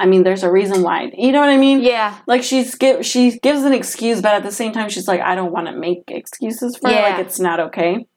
[0.02, 1.12] I mean, there's a reason why.
[1.16, 1.82] You know what I mean?
[1.82, 2.18] Yeah.
[2.26, 5.36] Like she's give she gives an excuse, but at the same time, she's like, I
[5.36, 6.90] don't want to make excuses for.
[6.90, 7.02] Yeah.
[7.02, 8.08] Like it's not okay.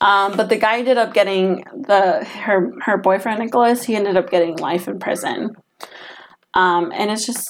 [0.00, 3.84] Um, but the guy ended up getting the her her boyfriend Nicholas.
[3.84, 5.54] He ended up getting life in prison.
[6.54, 7.48] Um, and it's just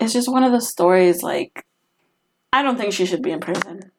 [0.00, 1.22] it's just one of the stories.
[1.22, 1.64] Like
[2.52, 3.90] I don't think she should be in prison.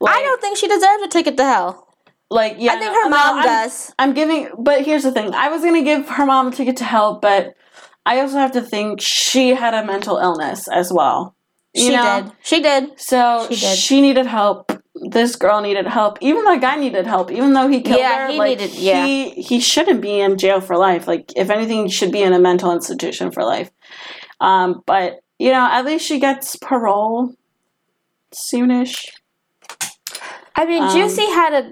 [0.00, 1.88] Like, I don't think she deserves a ticket to hell.
[2.30, 2.72] like yeah.
[2.72, 3.94] I think no, her no, mom I'm- does.
[3.98, 5.32] I'm giving, but here's the thing.
[5.34, 7.54] I was gonna give her mom a ticket to hell, but
[8.04, 11.36] I also have to think she had a mental illness as well.
[11.74, 12.22] You she know?
[12.24, 12.32] did.
[12.42, 13.00] She did.
[13.00, 14.72] So She she, needed help.
[15.10, 16.18] This girl needed help.
[16.20, 17.30] Even that guy needed help.
[17.30, 19.06] Even though he killed Yeah, her, he like, needed- yeah.
[19.06, 21.06] he he shouldn't be in jail for life.
[21.06, 23.70] Like if anything, he should be in a mental institution for life.
[24.42, 27.34] Um, but you know, at least she gets parole
[28.34, 29.08] soonish.
[30.54, 31.70] I mean, Um, Gypsy had a.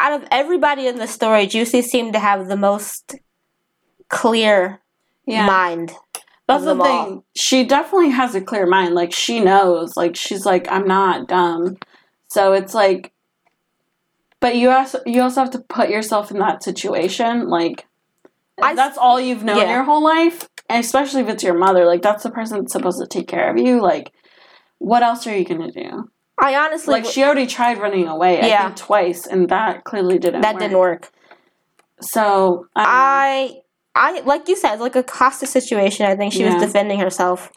[0.00, 3.14] Out of everybody in the story, Gypsy seemed to have the most
[4.08, 4.80] clear
[5.26, 5.46] Yeah.
[5.46, 5.92] mind.
[6.48, 7.04] That's of the them all.
[7.06, 7.22] thing.
[7.36, 8.94] She definitely has a clear mind.
[8.94, 9.96] Like she knows.
[9.96, 11.76] Like she's like, I'm not dumb.
[12.28, 13.12] So it's like,
[14.40, 17.48] but you also you also have to put yourself in that situation.
[17.48, 17.86] Like
[18.62, 19.74] I that's all you've known yeah.
[19.74, 21.84] your whole life, and especially if it's your mother.
[21.86, 23.80] Like that's the person that's supposed to take care of you.
[23.80, 24.12] Like
[24.78, 26.10] what else are you gonna do?
[26.38, 26.92] I honestly.
[26.92, 28.40] Like she already tried running away.
[28.40, 28.64] I Yeah.
[28.64, 30.42] think twice, and that clearly didn't.
[30.42, 30.60] that work.
[30.60, 31.10] didn't work.
[32.00, 32.84] So I.
[32.86, 33.60] I.
[33.96, 36.04] I like you said, like a hostage situation.
[36.04, 37.52] I think she was defending herself.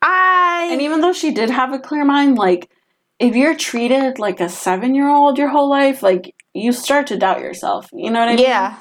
[0.00, 2.70] I And even though she did have a clear mind, like
[3.18, 7.16] if you're treated like a seven year old your whole life, like you start to
[7.16, 7.88] doubt yourself.
[7.92, 8.44] You know what I mean?
[8.44, 8.78] yeah.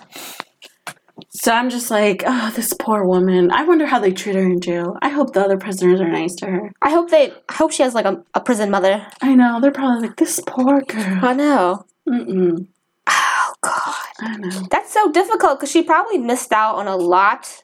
[1.29, 3.51] So I'm just like, oh, this poor woman.
[3.51, 4.97] I wonder how they treat her in jail.
[5.01, 6.73] I hope the other prisoners are nice to her.
[6.81, 7.31] I hope they.
[7.49, 9.05] I hope she has like a, a prison mother.
[9.21, 11.19] I know they're probably like this poor girl.
[11.21, 11.85] I know.
[12.07, 12.67] Mm-mm.
[13.09, 14.67] Oh God, I know.
[14.69, 17.63] that's so difficult because she probably missed out on a lot.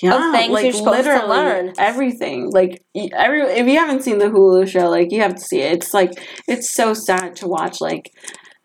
[0.00, 1.74] Yeah, things like you're supposed to learn.
[1.78, 2.50] everything.
[2.50, 5.72] Like every if you haven't seen the Hulu show, like you have to see it.
[5.72, 6.12] It's like
[6.48, 7.80] it's so sad to watch.
[7.80, 8.10] Like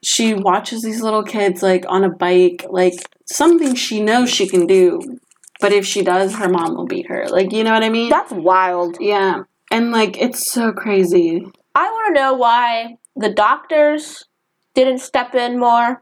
[0.03, 2.93] she watches these little kids like on a bike, like
[3.27, 5.19] something she knows she can do,
[5.61, 7.27] but if she does, her mom will beat her.
[7.29, 8.09] Like you know what I mean?
[8.09, 8.97] That's wild.
[8.99, 11.45] yeah, and like it's so crazy.
[11.75, 14.25] I want to know why the doctors
[14.73, 16.01] didn't step in more.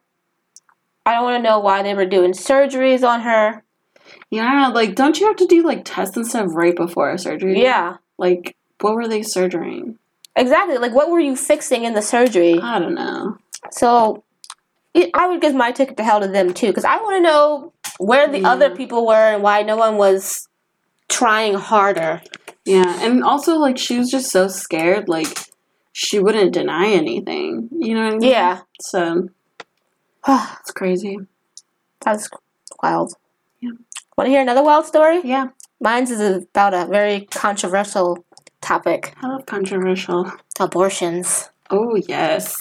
[1.05, 3.63] I don't want to know why they were doing surgeries on her.
[4.29, 7.61] Yeah, like don't you have to do like tests and stuff right before a surgery?
[7.61, 9.97] Yeah, Like what were they surgerying?
[10.35, 10.77] exactly.
[10.77, 12.59] Like, what were you fixing in the surgery?
[12.61, 13.37] I don't know.
[13.71, 14.23] So,
[15.13, 17.73] I would give my ticket to hell to them too, because I want to know
[17.97, 18.49] where the Yeah.
[18.51, 18.77] other mm.
[18.77, 20.47] people were and why no one was
[21.09, 22.21] trying harder.
[22.65, 25.37] Yeah, and also like she was just so scared, like
[25.93, 27.69] she wouldn't deny anything.
[27.71, 28.29] You know what I mean?
[28.31, 29.29] Yeah, So
[30.27, 31.17] it's crazy.
[32.01, 32.29] That's
[32.81, 33.13] wild.
[33.59, 33.71] Yeah.
[34.17, 35.21] Want to hear another wild story?
[35.23, 35.47] Yeah,
[35.79, 38.23] Mine's is about a very controversial
[38.61, 40.31] topic: I love controversial.
[40.59, 41.49] abortions.
[41.69, 42.55] Oh yes.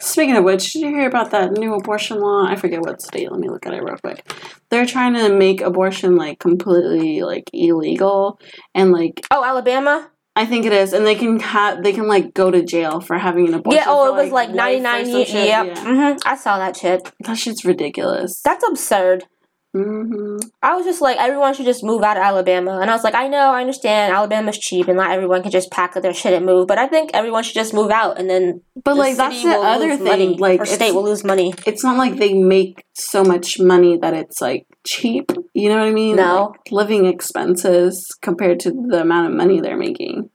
[0.00, 2.46] Speaking of which, did you hear about that new abortion law?
[2.46, 3.30] I forget what state.
[3.30, 4.24] Let me look at it real quick.
[4.70, 8.40] They're trying to make abortion like completely like illegal,
[8.74, 10.10] and like Oh, Alabama.
[10.36, 13.18] I think it is, and they can have they can like go to jail for
[13.18, 13.82] having an abortion.
[13.84, 13.84] yeah.
[13.88, 15.46] Oh, for, it was like life ninety nine.
[15.46, 15.66] Yep.
[15.66, 15.84] Yeah.
[15.84, 17.10] hmm I saw that shit.
[17.24, 18.40] That shit's ridiculous.
[18.42, 19.24] That's absurd.
[19.72, 22.80] Hmm I was just like, everyone should just move out of Alabama.
[22.80, 25.70] And I was like, I know, I understand, Alabama's cheap and not everyone can just
[25.70, 26.66] pack up their shit and move.
[26.66, 29.50] But I think everyone should just move out and then But the like that's the
[29.56, 30.04] other thing.
[30.04, 31.54] money, like or state will lose money.
[31.66, 35.30] it's not like they make so much money that it's like cheap.
[35.54, 36.16] You know what I mean?
[36.16, 36.46] No.
[36.52, 40.30] Like, living expenses compared to the amount of money they're making.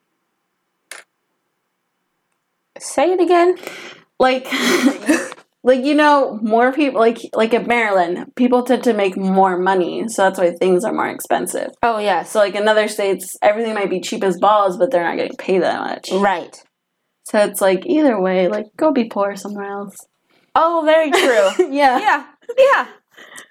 [2.79, 3.57] Say it again.
[4.19, 4.47] Like
[5.65, 10.07] like you know, more people like like in Maryland, people tend to make more money,
[10.07, 11.71] so that's why things are more expensive.
[11.83, 15.03] Oh, yeah So like in other states, everything might be cheap as balls, but they're
[15.03, 16.09] not getting paid that much.
[16.13, 16.55] right.
[17.23, 19.95] So it's like either way, like go be poor somewhere else.
[20.53, 21.67] Oh, very true.
[21.73, 21.97] yeah.
[21.99, 22.25] yeah.
[22.57, 22.87] Yeah.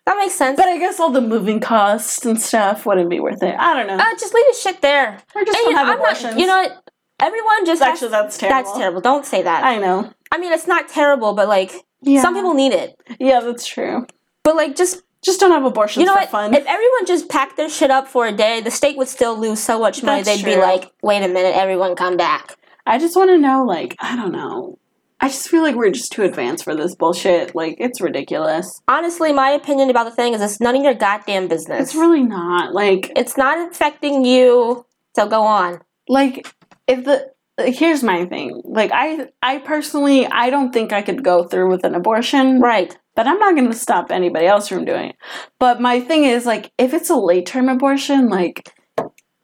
[0.06, 0.56] That makes sense.
[0.56, 3.54] But I guess all the moving costs and stuff wouldn't be worth it.
[3.58, 3.96] I don't know.
[3.96, 5.18] uh, just leave the shit there.
[5.34, 6.90] or just And, you, have I'm not- you know what?
[7.20, 8.62] Everyone just has- actually that's terrible.
[8.62, 9.00] That's terrible.
[9.00, 9.64] Don't say that.
[9.64, 10.12] I, know.
[10.30, 11.72] I mean, it's not terrible, but like
[12.04, 12.22] Yeah.
[12.22, 12.96] some people need it.
[13.18, 14.06] Yeah, that's true.
[14.42, 16.30] But like, just Just don't have abortions you know for what?
[16.30, 16.54] fun.
[16.54, 19.58] If everyone just packed their shit up for a day, the state would still lose
[19.58, 20.22] so much money.
[20.22, 23.64] That's They'd be like, "Wait a minute, everyone, come back." I just want to know,
[23.64, 24.78] like, I don't know.
[25.20, 27.54] I just feel like we're just too advanced for this bullshit.
[27.54, 28.82] Like, it's ridiculous.
[28.86, 31.80] Honestly, my opinion about the thing is it's none of your goddamn business.
[31.80, 32.74] It's really not.
[32.74, 34.84] Like, it's not affecting you.
[35.16, 35.80] So go on.
[36.08, 36.46] like
[36.86, 38.60] if the here's my thing.
[38.64, 42.60] Like I I personally I don't think I could go through with an abortion.
[42.60, 42.96] Right.
[43.16, 45.16] But I'm not going to stop anybody else from doing it.
[45.60, 48.72] But my thing is like if it's a late term abortion, like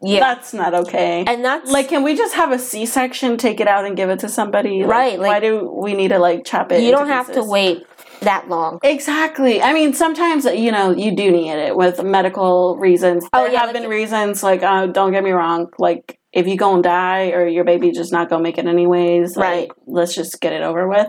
[0.03, 0.21] Yeah.
[0.21, 1.25] that's not okay.
[1.27, 4.19] and that's like can we just have a C-section, take it out and give it
[4.21, 4.81] to somebody?
[4.83, 6.83] Like, Right, why do we need to like chop it?
[6.83, 7.85] you don't have to wait
[8.23, 8.81] that long.
[8.83, 9.63] Exactly.
[9.63, 13.25] I mean, sometimes you know you do need it with medical reasons.
[13.33, 16.47] Oh, There yeah, have like- been reasons like uh, don't get me wrong, like if
[16.47, 19.71] you go and die or your baby just not gonna make it anyways, like, Right.
[19.87, 21.09] Let's just get it over with.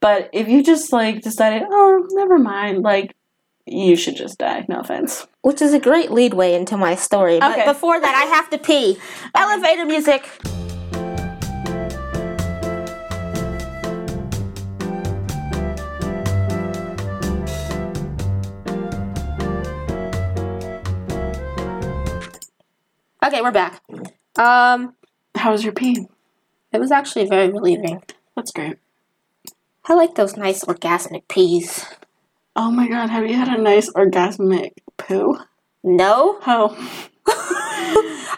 [0.00, 3.14] But if you just like decided, oh, never mind, like
[3.66, 4.64] you should just die.
[4.68, 5.26] No offense.
[5.42, 7.40] Which is a great leadway into my story.
[7.40, 7.64] But Okay.
[7.66, 8.98] before that, I have to pee.
[9.34, 10.28] Um, Elevator music.
[23.24, 23.80] Okay, we're back.
[24.36, 24.94] Um,
[25.34, 26.06] How was your pee?
[26.72, 28.02] it was actually very relieving.
[28.34, 28.78] That's great.
[29.86, 31.84] I like those nice orgasmic peas.
[32.56, 35.38] Oh my god, have you had a nice orgasmic poo?
[35.82, 36.38] No?
[36.46, 37.00] Oh.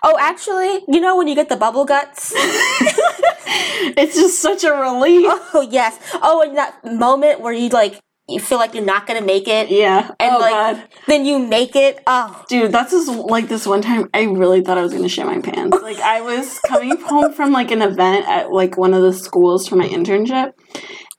[0.03, 2.33] Oh, actually, you know when you get the bubble guts?
[2.37, 5.27] it's just such a relief.
[5.53, 5.99] Oh yes.
[6.23, 9.71] Oh, and that moment where you like you feel like you're not gonna make it,
[9.71, 10.11] Yeah.
[10.19, 10.89] and oh like god.
[11.07, 12.03] then you make it.
[12.07, 15.27] Oh, Dude, that's just like this one time I really thought I was gonna shit
[15.27, 15.77] my pants.
[15.87, 19.69] Like I was coming home from like an event at like one of the schools
[19.69, 20.53] for my internship.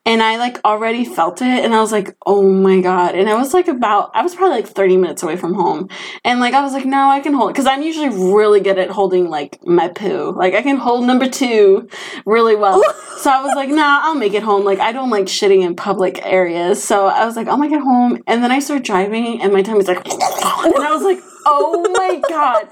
[0.07, 3.13] And I like already felt it and I was like, oh my god.
[3.15, 5.89] And I was like about I was probably like 30 minutes away from home.
[6.23, 8.89] And like I was like, no, I can hold because I'm usually really good at
[8.89, 10.31] holding like my poo.
[10.31, 11.89] Like I can hold number two
[12.25, 12.81] really well.
[13.17, 14.63] so I was like, nah, I'll make it home.
[14.63, 16.81] Like I don't like shitting in public areas.
[16.81, 18.23] So I was like, I'll make it home.
[18.27, 22.21] And then I start driving and my tummy's like and I was like, oh my
[22.29, 22.69] god.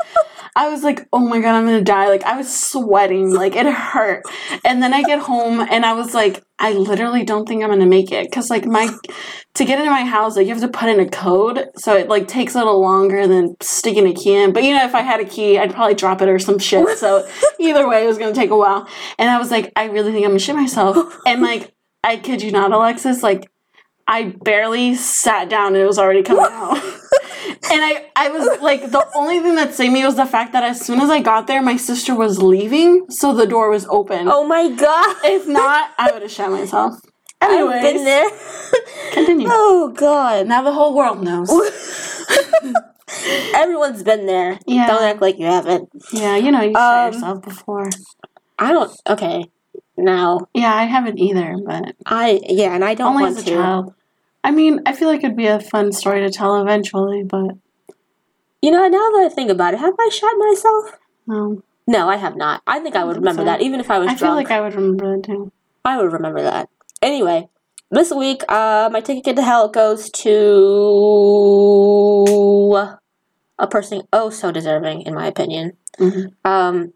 [0.57, 2.07] I was like, oh my god, I'm gonna die.
[2.07, 4.23] Like I was sweating, like it hurt.
[4.63, 7.85] And then I get home and I was like, I literally don't think I'm gonna
[7.85, 8.31] make it.
[8.31, 8.89] Cause like my
[9.55, 11.67] to get into my house, like you have to put in a code.
[11.77, 14.53] So it like takes a little longer than sticking a key in.
[14.53, 16.97] But you know, if I had a key, I'd probably drop it or some shit.
[16.97, 17.27] So
[17.59, 18.87] either way, it was gonna take a while.
[19.17, 21.17] And I was like, I really think I'm gonna shit myself.
[21.25, 23.49] And like, I kid you not, Alexis, like
[24.07, 26.77] I barely sat down and it was already coming out.
[27.47, 30.63] And I, I was like, the only thing that saved me was the fact that
[30.63, 34.27] as soon as I got there, my sister was leaving, so the door was open.
[34.29, 35.15] oh my god!
[35.23, 36.93] If not, I would have shot myself.
[37.41, 38.29] I've been there.
[39.11, 39.47] continue.
[39.51, 40.47] oh god!
[40.47, 41.49] Now the whole world knows.
[43.53, 44.59] Everyone's been there.
[44.65, 44.87] Yeah.
[44.87, 45.89] Don't act like you haven't.
[46.11, 47.89] Yeah, you know, you shot Um, yourself before.
[48.57, 48.91] I don't.
[49.07, 49.45] Okay.
[49.97, 53.45] Now Yeah, I haven't either, but I yeah, and I don't only want as a
[53.45, 53.55] to.
[53.55, 53.93] child.
[54.45, 57.57] I mean, I feel like it'd be a fun story to tell eventually, but
[58.61, 60.85] You know, now that I think about it, have I shot myself?
[61.27, 61.63] no.
[61.87, 62.63] No, I have not.
[62.65, 63.45] I think I would think remember so.
[63.45, 64.21] that, even if I was drunk.
[64.21, 65.51] I feel like I would remember that too.
[65.83, 66.67] I would remember that.
[67.01, 67.47] Anyway,
[67.91, 70.33] this week, uh, my ticket to hell goes to
[73.59, 75.73] a person oh so deserving, in my opinion.
[75.99, 76.33] Mhm.
[76.43, 76.93] Um,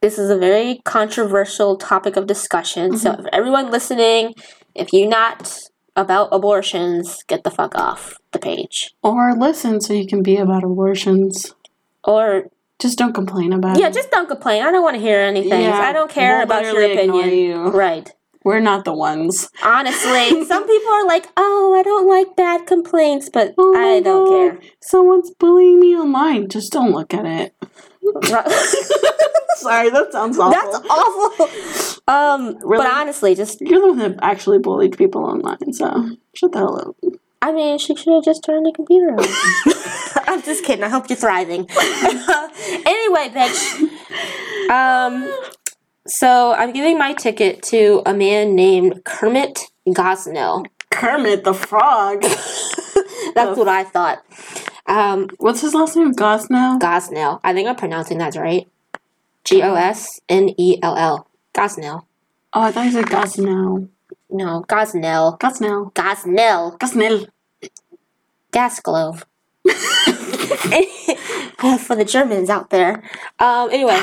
[0.00, 2.96] this is a very controversial topic of discussion.
[2.96, 4.32] So, if everyone listening,
[4.74, 5.58] if you're not
[5.96, 8.94] about abortions, get the fuck off the page.
[9.02, 11.54] Or listen so you can be about abortions.
[12.02, 13.88] Or Just don't complain about yeah, it.
[13.88, 14.62] Yeah, just don't complain.
[14.62, 15.62] I don't want to hear anything.
[15.62, 17.30] Yeah, I don't care we'll about your opinion.
[17.30, 17.68] you.
[17.68, 18.12] Right.
[18.44, 19.48] We're not the ones.
[19.62, 24.26] Honestly, some people are like, "Oh, I don't like bad complaints," but Oh I don't
[24.26, 24.70] God, care.
[24.82, 26.50] Someone's bullying me online.
[26.50, 27.54] Just don't look at it.
[29.56, 30.50] Sorry, that sounds awful.
[30.50, 31.48] That's awful.
[32.06, 32.84] Um, Really?
[32.84, 36.78] but honestly, just You're the one that actually bullied people online, so shut the hell
[36.78, 37.12] up.
[37.40, 39.24] I mean, she should have just turned the computer on.
[40.28, 40.82] I'm just kidding.
[40.82, 41.68] I hope you're thriving.
[41.70, 44.70] anyway, bitch.
[44.70, 45.30] Um,
[46.06, 50.66] so I'm giving my ticket to a man named Kermit Gosnell.
[50.90, 52.22] Kermit the Frog.
[53.34, 54.22] That's what I thought.
[54.86, 56.12] Um, What's his last name?
[56.12, 56.78] Gosnell?
[56.78, 57.40] Gosnell.
[57.42, 58.68] I think I'm pronouncing that right.
[59.44, 61.28] G O S N E L L.
[61.54, 62.04] Gosnell.
[62.52, 63.88] Oh, I thought you said Gosnell.
[64.30, 65.38] No, Gosnell.
[65.38, 65.92] Gosnell.
[65.92, 66.78] Gosnell.
[66.78, 67.28] Gosnell.
[68.52, 69.24] gas glove.
[71.86, 73.02] For the Germans out there.
[73.38, 73.98] Um, anyway,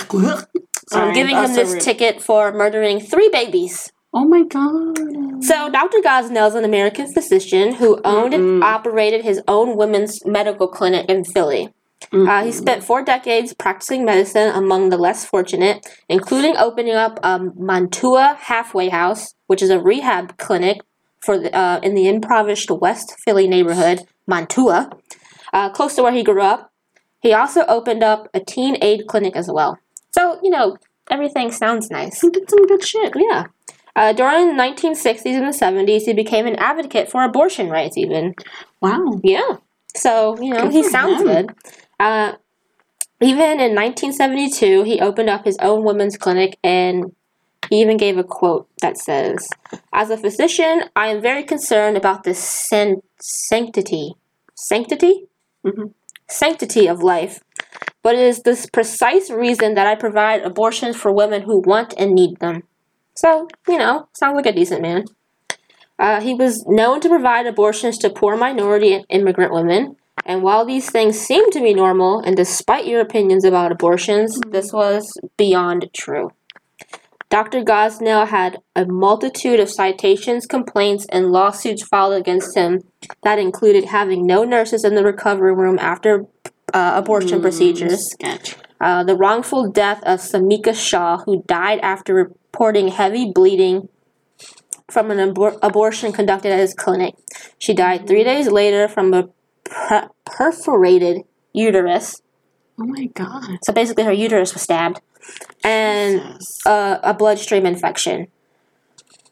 [0.87, 3.91] so I'm giving him this ticket for murdering three babies.
[4.13, 5.43] Oh my god.
[5.43, 5.99] So, Dr.
[5.99, 11.23] Gosnell is an American physician who owned and operated his own women's medical clinic in
[11.23, 11.73] Philly.
[12.11, 17.39] Uh, he spent four decades practicing medicine among the less fortunate, including opening up a
[17.55, 20.79] Mantua halfway house, which is a rehab clinic
[21.21, 24.89] for the, uh, in the impoverished West Philly neighborhood, Mantua,
[25.53, 26.71] uh, close to where he grew up.
[27.21, 29.77] He also opened up a teen aid clinic as well.
[30.11, 30.77] So, you know,
[31.09, 32.19] everything sounds nice.
[32.19, 33.13] He did some good shit.
[33.15, 33.45] Yeah.
[33.95, 38.33] Uh, during the 1960s and the 70s, he became an advocate for abortion rights, even.
[38.81, 39.19] Wow.
[39.23, 39.57] Yeah.
[39.95, 41.27] So, you know, Good he sounds him.
[41.27, 41.49] good.
[41.99, 42.33] Uh,
[43.21, 47.13] even in 1972, he opened up his own women's clinic and
[47.69, 49.47] he even gave a quote that says,
[49.93, 54.15] As a physician, I am very concerned about the san- sanctity.
[54.55, 55.27] Sanctity?
[55.65, 55.93] Mhm.
[56.27, 57.41] Sanctity of life.
[58.01, 62.13] But it is this precise reason that I provide abortions for women who want and
[62.13, 62.63] need them.
[63.15, 65.05] So, you know, sounds like a decent man.
[65.99, 69.95] Uh, he was known to provide abortions to poor minority and immigrant women.
[70.25, 74.71] And while these things seem to be normal, and despite your opinions about abortions, this
[74.73, 76.31] was beyond true.
[77.29, 77.61] Dr.
[77.63, 82.81] Gosnell had a multitude of citations, complaints, and lawsuits filed against him
[83.23, 86.25] that included having no nurses in the recovery room after
[86.73, 88.55] uh, abortion procedures, Sketch.
[88.81, 93.89] Uh, the wrongful death of Semika Shaw, who died after reporting heavy bleeding
[94.89, 97.15] from an abor- abortion conducted at his clinic.
[97.59, 99.29] She died three days later from a
[99.63, 101.21] per- perforated
[101.53, 102.21] uterus.
[102.79, 103.59] Oh my god.
[103.63, 104.99] So basically, her uterus was stabbed,
[105.63, 108.27] and uh, a bloodstream infection.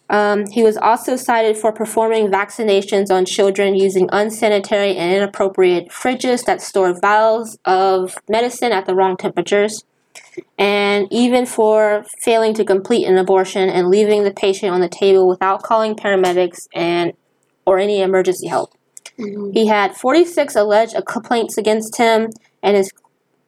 [0.09, 6.45] Um, he was also cited for performing vaccinations on children using unsanitary and inappropriate fridges
[6.45, 9.83] that stored vials of medicine at the wrong temperatures,
[10.57, 15.27] and even for failing to complete an abortion and leaving the patient on the table
[15.27, 17.13] without calling paramedics and
[17.65, 18.71] or any emergency help.
[19.19, 19.53] Mhm.
[19.53, 22.29] He had 46 alleged complaints against him
[22.63, 22.91] and his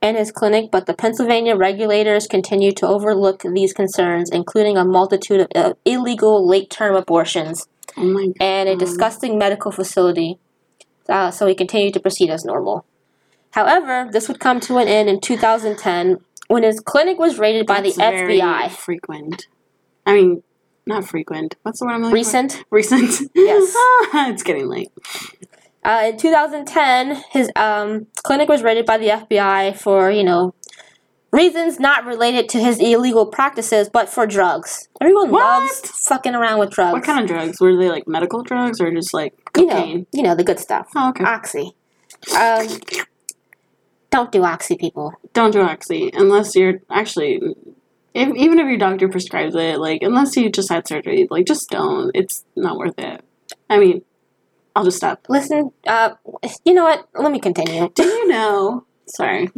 [0.01, 5.41] and his clinic, but the Pennsylvania regulators continued to overlook these concerns, including a multitude
[5.41, 10.39] of uh, illegal late-term abortions Oh and a disgusting medical facility.
[11.09, 12.85] Uh, so he continued to proceed as normal.
[13.51, 17.81] However, this would come to an end in 2010 when his clinic was raided by
[17.81, 18.71] That's the very FBI.
[18.71, 19.47] Frequent.
[20.05, 20.43] I mean,
[20.85, 21.55] not frequent.
[21.63, 22.53] What's the word I'm looking Recent.
[22.53, 22.63] for?
[22.71, 23.29] Recent.
[23.35, 23.73] Yes.
[24.29, 24.91] it's getting late.
[25.83, 30.53] Uh, in 2010, his um, clinic was raided by the FBI for, you know,
[31.31, 34.89] reasons not related to his illegal practices, but for drugs.
[35.01, 35.39] Everyone What?
[35.41, 36.93] loves fucking around with drugs.
[36.93, 37.59] What kind of drugs?
[37.59, 40.07] Were they like medical drugs or just like you know, cocaine?
[40.11, 40.89] you know the good stuff.
[40.95, 41.23] Oh, okay.
[41.23, 41.71] Oxy.
[42.37, 42.67] Um,
[44.11, 45.13] don't do oxy, people.
[45.33, 47.41] don't do oxy unless you're actually
[48.13, 51.69] if, even if your doctor prescribes it like unless you just had surgery like just
[51.69, 53.23] don't it's not worth it
[53.69, 54.03] i mean
[54.75, 56.11] i'll just stop Listen, uh,
[56.65, 57.07] you know what?
[57.13, 57.89] Let me continue.
[57.93, 59.49] do you know sorry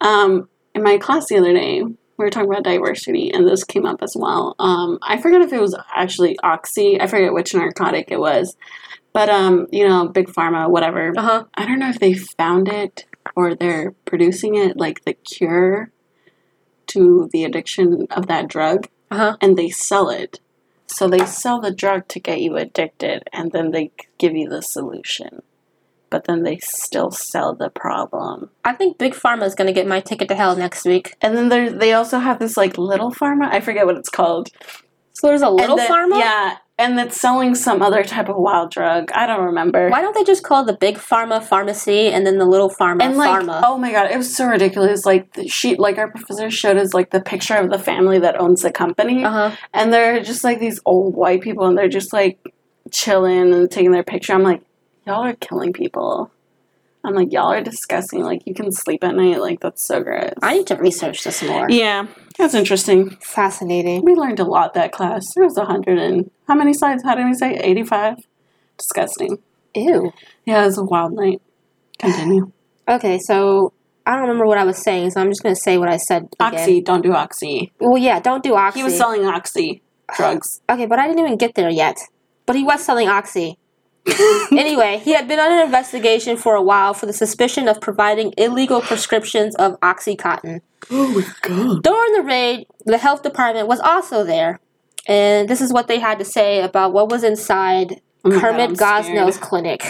[0.00, 3.86] um in my class the other day we were talking about diversity and this came
[3.86, 8.06] up as well um i forget if it was actually oxy i forget which narcotic
[8.10, 8.56] it was
[9.12, 11.44] but um you know big pharma whatever Uh huh.
[11.54, 15.90] I don't know if they found it or they're producing it like the cure
[16.88, 19.36] to the addiction of that drug Uh huh.
[19.40, 20.38] and they sell it.
[20.90, 24.60] So they sell the drug to get you addicted and then they give you the
[24.60, 25.42] solution.
[26.10, 28.50] But then they still sell the problem.
[28.64, 31.14] I think Big Pharma is gonna get my ticket to hell next week.
[31.20, 34.48] And then there they also have this like little pharma, I forget what it's called.
[35.12, 36.18] So there's a little then- pharma.
[36.18, 39.10] Yeah, and it's selling some other type of wild drug.
[39.12, 39.88] I don't remember.
[39.90, 43.16] Why don't they just call the big pharma pharmacy and then the little pharma and
[43.16, 43.60] like pharma?
[43.64, 46.94] oh my god it was so ridiculous like the, she like our professor showed us
[46.94, 49.56] like the picture of the family that owns the company Uh huh.
[49.72, 52.38] and they're just like these old white people and they're just like
[52.90, 54.62] chilling and taking their picture i'm like
[55.06, 56.30] y'all are killing people
[57.04, 60.32] i'm like y'all are disgusting like you can sleep at night like that's so gross
[60.42, 61.68] I need to research this more.
[61.70, 62.06] yeah
[62.38, 64.04] that's interesting Fascinating.
[64.04, 67.14] we learned a lot that class there was a hundred and how many slides how
[67.14, 68.16] did we say 85
[68.78, 69.38] disgusting
[69.74, 70.12] Ew.
[70.44, 71.40] yeah it was a wild night
[71.98, 72.50] continue
[72.88, 73.72] Okay, so
[74.04, 76.22] I don't remember what I was saying, so I'm just gonna say what I said.
[76.40, 76.54] Again.
[76.60, 78.80] oxy don't do oxy Well, yeah, don't do oxy.
[78.80, 79.80] he was selling oxy
[80.16, 81.98] drugs Okay, but I didn't even get there yet.
[82.46, 83.58] But he was selling oxy.
[84.52, 88.80] anyway, he had been under investigation for a while for the suspicion of providing illegal
[88.80, 90.62] prescriptions of Oxycontin.
[90.90, 94.60] oh my god During the raid, the health department was also there.
[95.06, 98.40] And this is what they had to say about what was inside Oh my God,
[98.40, 99.82] Kermit Gosnell's clinic.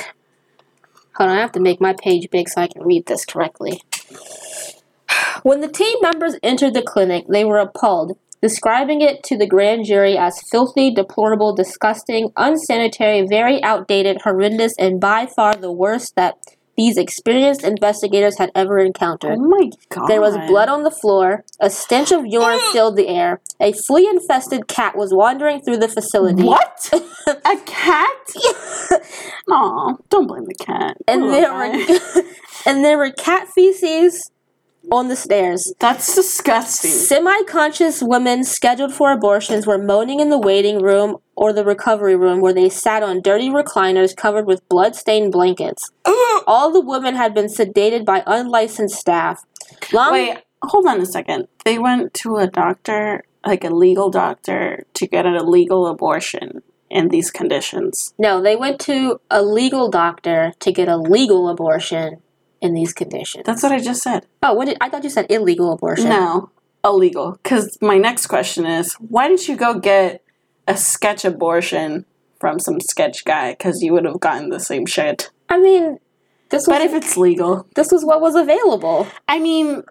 [1.16, 3.82] Hold on, I have to make my page big so I can read this correctly.
[5.42, 9.84] When the team members entered the clinic, they were appalled, describing it to the grand
[9.84, 16.36] jury as filthy, deplorable, disgusting, unsanitary, very outdated, horrendous, and by far the worst that
[16.80, 19.36] these experienced investigators had ever encountered.
[19.38, 20.06] Oh my god.
[20.06, 21.44] There was blood on the floor.
[21.60, 23.40] A stench of urine filled the air.
[23.60, 26.42] A flea infested cat was wandering through the facility.
[26.42, 26.90] What?
[27.26, 28.26] A cat?
[29.50, 30.96] Aw, don't blame the cat.
[31.06, 32.22] and there were
[32.66, 34.30] and there were cat feces,
[34.90, 35.72] on the stairs.
[35.78, 36.90] That's disgusting.
[36.90, 42.16] Semi conscious women scheduled for abortions were moaning in the waiting room or the recovery
[42.16, 45.90] room where they sat on dirty recliners covered with blood stained blankets.
[46.46, 49.42] All the women had been sedated by unlicensed staff.
[49.92, 51.48] Long- Wait, hold on a second.
[51.64, 57.08] They went to a doctor, like a legal doctor, to get an illegal abortion in
[57.08, 58.12] these conditions.
[58.18, 62.20] No, they went to a legal doctor to get a legal abortion
[62.60, 63.44] in these conditions.
[63.46, 64.26] That's what I just said.
[64.42, 66.08] Oh, what did I thought you said illegal abortion?
[66.08, 66.50] No,
[66.84, 67.32] illegal.
[67.42, 70.22] Because my next question is why didn't you go get
[70.68, 72.04] a sketch abortion
[72.38, 73.52] from some sketch guy?
[73.52, 75.30] Because you would have gotten the same shit.
[75.48, 75.98] I mean,
[76.50, 79.06] this was But if it's legal, this was what was available.
[79.26, 79.82] I mean,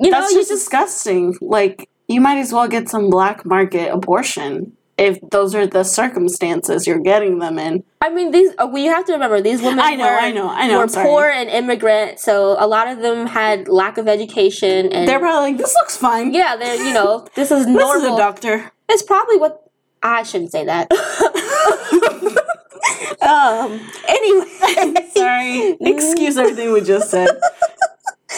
[0.00, 1.36] You know, that's you just just disgusting.
[1.40, 6.86] Like, you might as well get some black market abortion if those are the circumstances
[6.86, 7.84] you're getting them in.
[8.00, 8.50] I mean, these.
[8.58, 9.80] Uh, well, have to remember these women.
[9.80, 13.00] I know, were, I know, I know, Were poor and immigrant, so a lot of
[13.00, 16.34] them had lack of education, and They're probably like, this looks fine.
[16.34, 17.94] yeah, they're you know, this is normal.
[17.94, 18.72] This is a doctor.
[18.88, 19.70] It's probably what
[20.02, 20.90] I shouldn't say that.
[23.22, 23.80] um.
[24.08, 25.76] Anyway, Sorry.
[25.80, 27.28] Excuse everything we just said.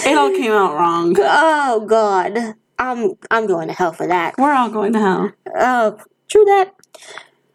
[0.04, 1.14] It all came out wrong.
[1.18, 4.34] oh God, I'm I'm going to hell for that.
[4.38, 5.32] We're all going to hell.
[5.54, 5.98] Oh,
[6.31, 6.74] true that.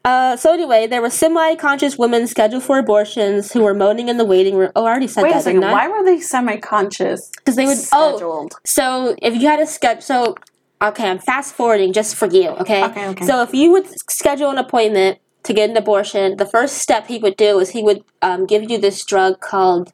[0.04, 4.26] Uh, so anyway, there were semi-conscious women scheduled for abortions who were moaning in the
[4.26, 4.72] waiting room.
[4.76, 5.40] Oh, I already said Wait that.
[5.40, 5.62] a second.
[5.62, 7.32] Why were they semi-conscious?
[7.38, 7.78] Because they would.
[7.92, 8.54] Oh, scheduled.
[8.66, 10.36] so if you had a schedule, so
[10.80, 12.50] okay, I'm fast forwarding just for you.
[12.50, 12.84] Okay.
[12.86, 13.26] Okay, okay.
[13.26, 17.18] So if you would schedule an appointment to get an abortion, the first step he
[17.18, 19.92] would do is he would um, give you this drug called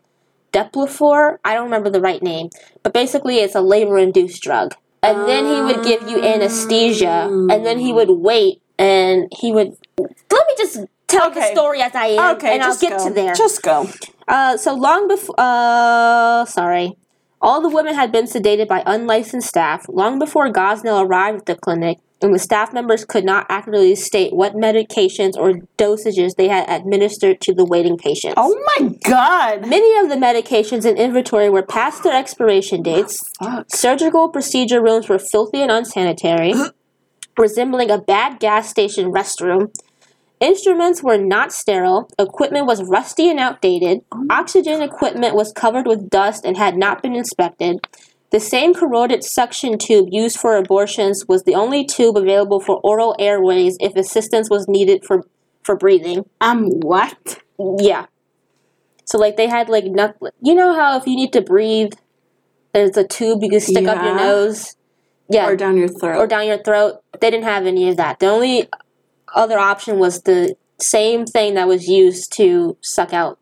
[0.51, 1.37] Deplafor.
[1.45, 2.49] I don't remember the right name,
[2.83, 4.75] but basically it's a labor-induced drug.
[5.03, 9.77] And then he would give you anesthesia, and then he would wait, and he would.
[9.97, 10.09] Let
[10.47, 13.07] me just tell the story as I am, Okay, and I'll get go.
[13.07, 13.33] to there.
[13.33, 13.87] Just go.
[14.27, 16.95] Uh, so long before, uh, sorry.
[17.43, 21.55] All the women had been sedated by unlicensed staff long before Gosnell arrived at the
[21.55, 26.69] clinic, and the staff members could not accurately state what medications or dosages they had
[26.69, 28.35] administered to the waiting patients.
[28.37, 29.67] Oh my god.
[29.67, 33.27] Many of the medications in inventory were past their expiration dates.
[33.39, 33.65] Fuck.
[33.69, 36.53] Surgical procedure rooms were filthy and unsanitary,
[37.37, 39.71] resembling a bad gas station restroom.
[40.39, 42.09] Instruments were not sterile.
[42.17, 44.01] Equipment was rusty and outdated.
[44.29, 47.79] Oxygen equipment was covered with dust and had not been inspected.
[48.31, 53.15] The same corroded suction tube used for abortions was the only tube available for oral
[53.19, 55.25] airways if assistance was needed for,
[55.63, 56.25] for breathing.
[56.39, 57.39] Um, what?
[57.59, 58.05] Yeah.
[59.05, 60.29] So like they had like nothing.
[60.41, 61.91] You know how if you need to breathe,
[62.73, 64.75] there's a tube you can stick up your nose.
[65.31, 66.17] Yeah, Or down your throat.
[66.17, 67.01] or down your throat.
[67.19, 68.19] They didn't have any of that.
[68.19, 68.67] The only
[69.33, 73.39] other option was the same thing that was used to suck out.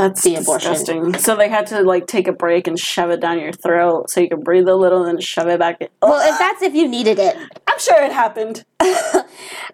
[0.00, 0.72] That's the abortion.
[0.72, 1.18] disgusting.
[1.18, 4.20] So they had to like take a break and shove it down your throat so
[4.20, 5.88] you could breathe a little and then shove it back in.
[6.02, 7.36] Well, if that's if you needed it.
[7.68, 8.64] I'm sure it happened.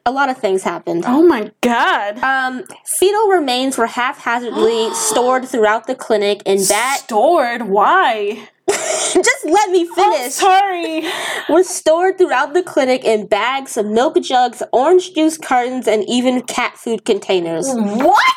[0.06, 1.04] A lot of things happened.
[1.06, 2.18] Oh my god.
[2.18, 7.00] Um, fetal remains were haphazardly stored throughout the clinic in bad.
[7.00, 7.62] Stored?
[7.62, 8.48] Why?
[8.68, 10.32] Just let me finish.
[10.32, 11.04] sorry.
[11.48, 16.76] were stored throughout the clinic in bags, milk jugs, orange juice cartons, and even cat
[16.76, 17.66] food containers.
[17.72, 18.35] What?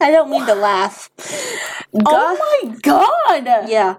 [0.00, 1.10] I don't mean to laugh.
[2.06, 3.68] Oh my god.
[3.68, 3.96] yeah.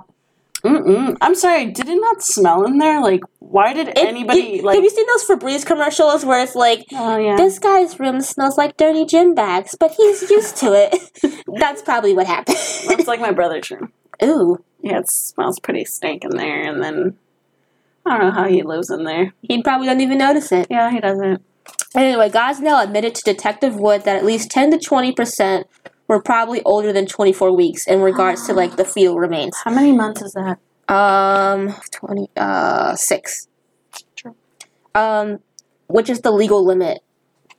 [0.63, 1.15] Mm-mm.
[1.21, 1.65] I'm sorry.
[1.71, 2.99] Did it not smell in there?
[3.01, 4.75] Like, why did It- anybody you- like?
[4.75, 7.35] have you seen those Febreze commercials where it's like, oh yeah.
[7.37, 11.43] this guy's room smells like dirty gym bags, but he's used to it?
[11.59, 12.57] That's probably what happened.
[12.59, 13.93] it's like my brother's room.
[14.23, 14.63] Ooh.
[14.81, 17.17] Yeah, it smells pretty stank in there, and then
[18.05, 19.33] I don't know how he lives in there.
[19.41, 20.67] He probably doesn't even notice it.
[20.69, 21.41] Yeah, he doesn't.
[21.95, 25.63] Anyway, Gosnell admitted to Detective Wood that at least 10 to 20%
[26.07, 29.55] were probably older than 24 weeks in regards to like the fetal remains.
[29.63, 30.59] How many months is that?
[30.93, 33.47] Um, 20, uh, 6.
[34.15, 34.35] True.
[34.95, 35.39] Um,
[35.88, 37.01] which is the legal limit.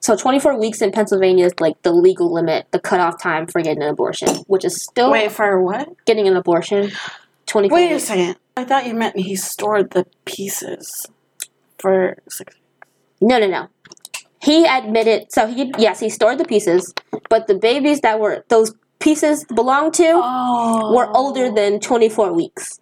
[0.01, 3.83] So 24 weeks in Pennsylvania is like the legal limit, the cutoff time for getting
[3.83, 5.89] an abortion, which is still Wait for what?
[6.05, 6.93] getting an abortion.
[7.47, 8.37] 24 Wait a second.
[8.57, 11.07] I thought you meant he stored the pieces
[11.79, 12.55] for six.
[13.21, 13.69] No, no, no.
[14.41, 16.95] He admitted, so he, yes, he stored the pieces,
[17.29, 21.55] but the babies that were, those pieces belonged to Oh, were older oh.
[21.55, 22.81] than 24 weeks,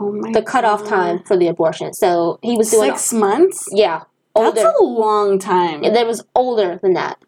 [0.00, 0.88] oh my the cutoff God.
[0.88, 1.92] time for the abortion.
[1.94, 3.68] So he was doing, Six months.
[3.72, 4.02] yeah,
[4.34, 5.84] That's a long time.
[5.84, 7.18] And there was older than that.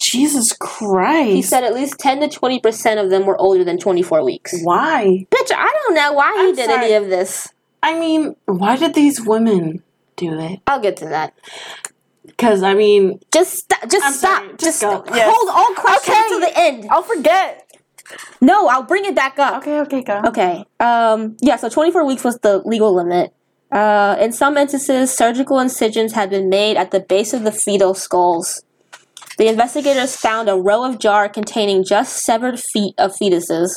[0.00, 1.30] Jesus Christ.
[1.34, 4.54] He said at least 10 to 20% of them were older than 24 weeks.
[4.62, 5.26] Why?
[5.30, 6.84] Bitch, I don't know why he I'm did sorry.
[6.86, 7.48] any of this.
[7.82, 9.82] I mean, why did these women
[10.16, 10.60] do it?
[10.68, 11.34] I'll get to that.
[12.38, 13.80] Because I mean, Just stop.
[13.90, 14.36] Just I'm stop.
[14.42, 15.04] sorry, just just go.
[15.12, 15.28] Yes.
[15.28, 16.28] hold all questions Okay.
[16.34, 16.86] to the end.
[16.88, 17.64] I'll forget.
[18.40, 19.56] No, I'll bring it back up.
[19.62, 20.22] Okay, okay, go.
[20.28, 20.64] Okay.
[20.80, 23.34] Um, yeah, so 24 weeks was the legal limit.
[23.72, 27.92] Uh, in some instances, surgical incisions had been made at the base of the fetal
[27.92, 28.62] skulls.
[29.36, 33.70] The investigators found a row of jar containing just severed feet of fetuses.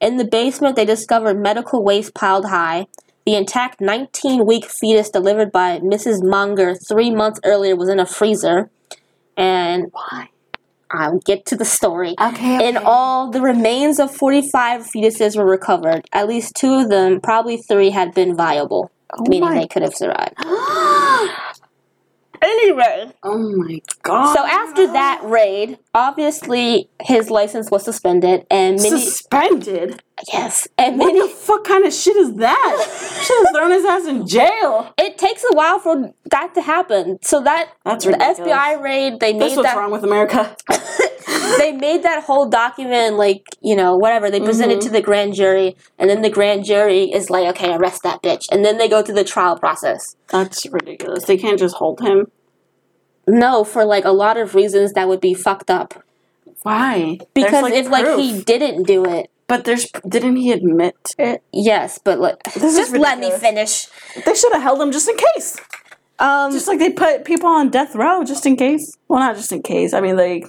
[0.00, 2.86] In the basement, they discovered medical waste piled high.
[3.26, 6.22] The intact 19 week fetus delivered by Mrs.
[6.22, 8.70] Mongar three months earlier was in a freezer.
[9.36, 10.28] And Why?
[10.90, 12.16] I'll get to the story.
[12.20, 12.68] Okay.
[12.68, 16.06] In all, the remains of 45 fetuses were recovered.
[16.12, 19.82] At least two of them, probably three, had been viable, oh meaning my- they could
[19.82, 20.34] have survived.
[23.22, 24.34] oh my god.
[24.34, 30.02] so after that raid, obviously his license was suspended, and many suspended.
[30.32, 31.20] yes, and What many.
[31.22, 33.20] the fuck kind of shit is that?
[33.24, 34.92] Should have thrown his ass in jail.
[34.98, 37.18] It takes a while for that to happen.
[37.22, 38.12] So that That's the.
[38.12, 40.56] FBI raid, they This made what's that wrong with America.
[41.58, 45.34] they made that whole document like you know whatever they present it to the grand
[45.34, 48.88] jury and then the grand jury is like okay arrest that bitch and then they
[48.88, 51.24] go through the trial process That's ridiculous.
[51.24, 52.30] They can't just hold him.
[53.26, 56.02] no for like a lot of reasons that would be fucked up
[56.62, 57.18] Why?
[57.34, 61.42] because like, if like he didn't do it But there's didn't he admit it?
[61.52, 63.86] yes but like is just let me finish
[64.24, 65.56] They should have held him just in case.
[66.18, 68.96] um Just like they put people on death row just in case.
[69.08, 69.92] Well, not just in case.
[69.94, 70.44] I mean, they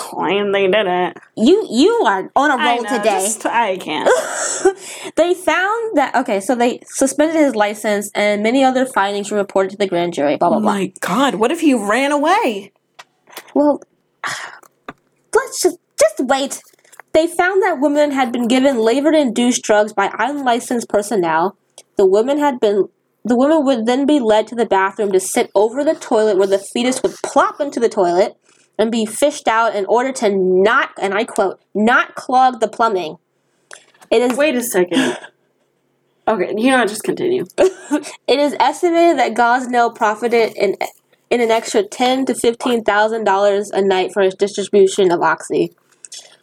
[0.00, 1.18] claim they didn't.
[1.36, 4.08] you you are on a roll know, today just- I can't.
[5.16, 9.70] they found that okay so they suspended his license and many other findings were reported
[9.72, 11.34] to the grand jury blah blah oh blah my god!
[11.34, 12.72] What if he ran away?
[13.54, 13.82] Well,
[15.34, 16.62] let's just just wait.
[17.12, 21.58] They found that women had been given labor-induced drugs by unlicensed personnel.
[21.96, 22.88] The women had been
[23.22, 26.46] the women would then be led to the bathroom to sit over the toilet where
[26.46, 28.39] the fetus would plop into the toilet
[28.80, 33.18] and be fished out in order to not and I quote, not clog the plumbing.
[34.10, 35.18] It is Wait a second.
[36.26, 37.44] Okay, you know, just continue.
[38.28, 40.76] It is estimated that Gosnell profited in
[41.28, 45.72] in an extra ten to fifteen thousand dollars a night for his distribution of oxy.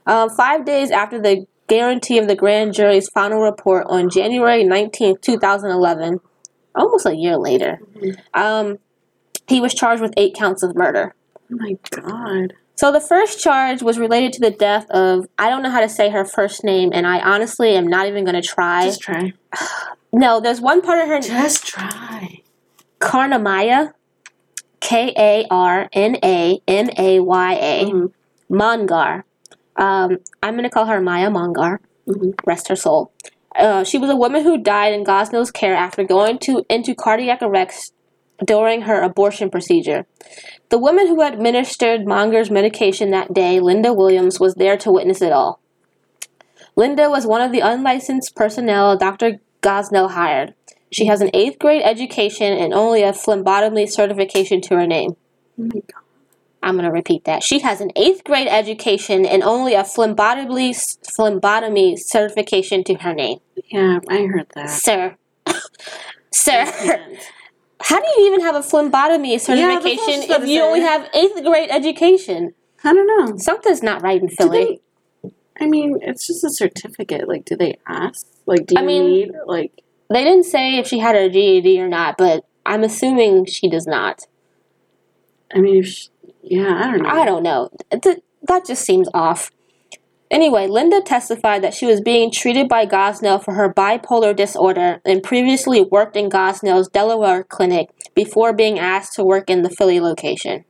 [0.06, 5.22] Um, five days after the guarantee of the grand jury's final report on January nineteenth,
[5.22, 6.20] two thousand eleven,
[6.76, 7.80] almost a year later,
[8.34, 8.80] um,
[9.48, 11.16] he was charged with eight counts of murder.
[11.52, 12.54] Oh my god.
[12.76, 15.90] So the first charge was related to the death of I don't know how to
[15.90, 18.86] say her first name, and I honestly am not even going to try.
[18.86, 19.34] Just try.
[20.14, 22.42] no, there's one part of her Just try.
[23.00, 23.94] Karnamaya,
[24.80, 28.12] K A R N A M A Y A, Mhm.
[28.50, 29.24] Mangar.
[29.76, 31.80] Um, I'm going to call her Maya Mangar.
[32.08, 32.34] Mhm.
[32.46, 33.12] Rest her soul.
[33.56, 37.42] Uh, she was a woman who died in Gosnell's care after going to into cardiac
[37.42, 37.94] arrest
[38.46, 40.06] during her abortion procedure.
[40.70, 45.32] The woman who administered Mongar's medication that day, Linda Williams, was there to witness it
[45.32, 45.60] all.
[46.76, 49.40] Linda was one of the unlicensed personnel Dr.
[49.62, 50.54] Gosnell hired.
[50.92, 55.16] She has an eighth grade education and only a phlebotomy certification to her name.
[55.60, 55.82] Oh.
[56.64, 57.44] I'm going to repeat that.
[57.44, 60.76] She has an eighth grade education and only a phlebotomy,
[61.16, 63.40] phlebotomy certification to her name.
[63.72, 64.70] Yeah, I heard that.
[64.70, 65.16] Sir.
[66.34, 67.18] Sir.
[67.82, 70.62] How do you even have a phlebotomy that's what I was certification about if you
[70.62, 72.54] only have eighth grade education?
[72.84, 73.38] I don't know.
[73.38, 74.82] Something's not right in Philly.
[75.24, 77.28] they, I mean, it's just a certificate.
[77.28, 78.26] Like, do they ask?
[78.46, 79.72] Like, do you I mean- need like?
[80.10, 83.86] They didn't say if she had her GED or not, but I'm assuming she does
[83.86, 84.24] not.
[85.54, 86.10] I mean, if she,
[86.42, 87.10] yeah, I don't know.
[87.10, 87.70] I don't know.
[88.44, 89.52] That just seems off.
[90.30, 95.24] Anyway, Linda testified that she was being treated by Gosnell for her bipolar disorder and
[95.24, 100.66] previously worked in Gosnell's Delaware clinic before being asked to work in the Philly location.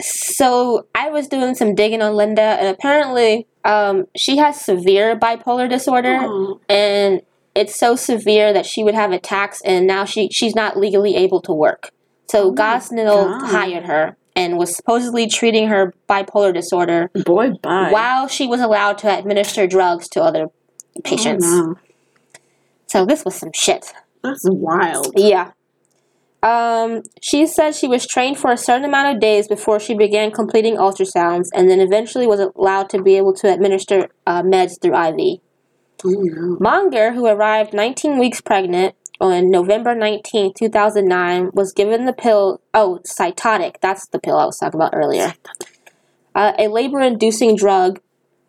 [0.00, 5.68] So I was doing some digging on Linda, and apparently, um, she has severe bipolar
[5.68, 7.22] disorder, Oh, and
[7.54, 11.40] it's so severe that she would have attacks, and now she she's not legally able
[11.42, 11.90] to work.
[12.28, 17.90] So Oh Gosnell hired her and was supposedly treating her bipolar disorder boy, bye.
[17.90, 20.46] while she was allowed to administer drugs to other
[21.04, 21.44] patients.
[21.46, 21.74] Oh, no.
[22.86, 23.92] So this was some shit.
[24.22, 25.12] That's wild.
[25.16, 25.52] Yeah.
[26.42, 30.32] Um, she said she was trained for a certain amount of days before she began
[30.32, 34.96] completing ultrasounds, and then eventually was allowed to be able to administer uh, meds through
[34.96, 35.40] IV.
[36.04, 36.56] Oh no.
[36.60, 43.00] Mongar, who arrived 19 weeks pregnant on November 19, 2009, was given the pill, oh,
[43.06, 45.34] Cytotec, that's the pill I was talking about earlier,
[46.34, 48.00] uh, a labor inducing drug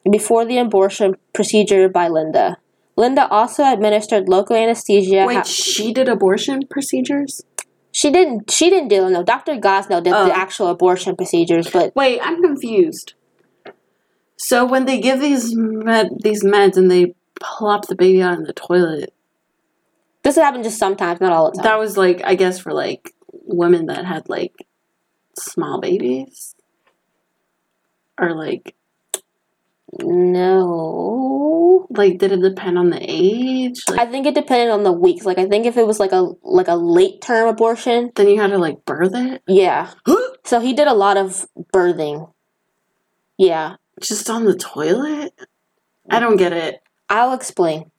[0.10, 2.58] before the abortion procedure by Linda.
[2.96, 5.26] Linda also administered local anesthesia.
[5.28, 7.42] Wait, ha- she did abortion procedures?
[7.92, 8.50] she didn't.
[8.50, 9.08] She didn't do.
[9.10, 9.54] No, Dr.
[9.58, 10.26] Gosnell did Oh.
[10.26, 13.14] the actual abortion procedures, but Wait, I'm confused.
[14.36, 18.44] So when they give these med these meds and they plop the baby out in
[18.44, 19.13] the toilet,
[20.24, 21.64] This would happen just sometimes, not all the time.
[21.64, 24.66] that was like I guess for like women that had like
[25.38, 26.56] small babies,
[28.20, 28.76] or like
[30.00, 31.88] no.
[31.90, 33.84] like did it depend on the age?
[33.90, 35.26] Like, I think it depended on the weeks.
[35.26, 38.40] Like I think if it was like a like a late term abortion, then you
[38.40, 39.92] had to like birth it yeah.
[40.46, 42.30] So he did a lot of birthing.
[43.38, 43.78] Yeah.
[44.02, 45.34] just on the toilet.
[46.10, 46.82] I don't get it.
[47.10, 47.92] I'll explain.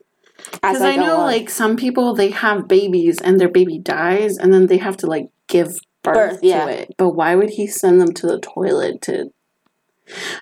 [0.52, 4.52] Because I go know, like, some people, they have babies and their baby dies and
[4.52, 5.68] then they have to, like, give
[6.02, 6.64] birth, Birth, yeah.
[6.66, 6.94] to it.
[6.98, 9.30] But why would he send them to the toilet to.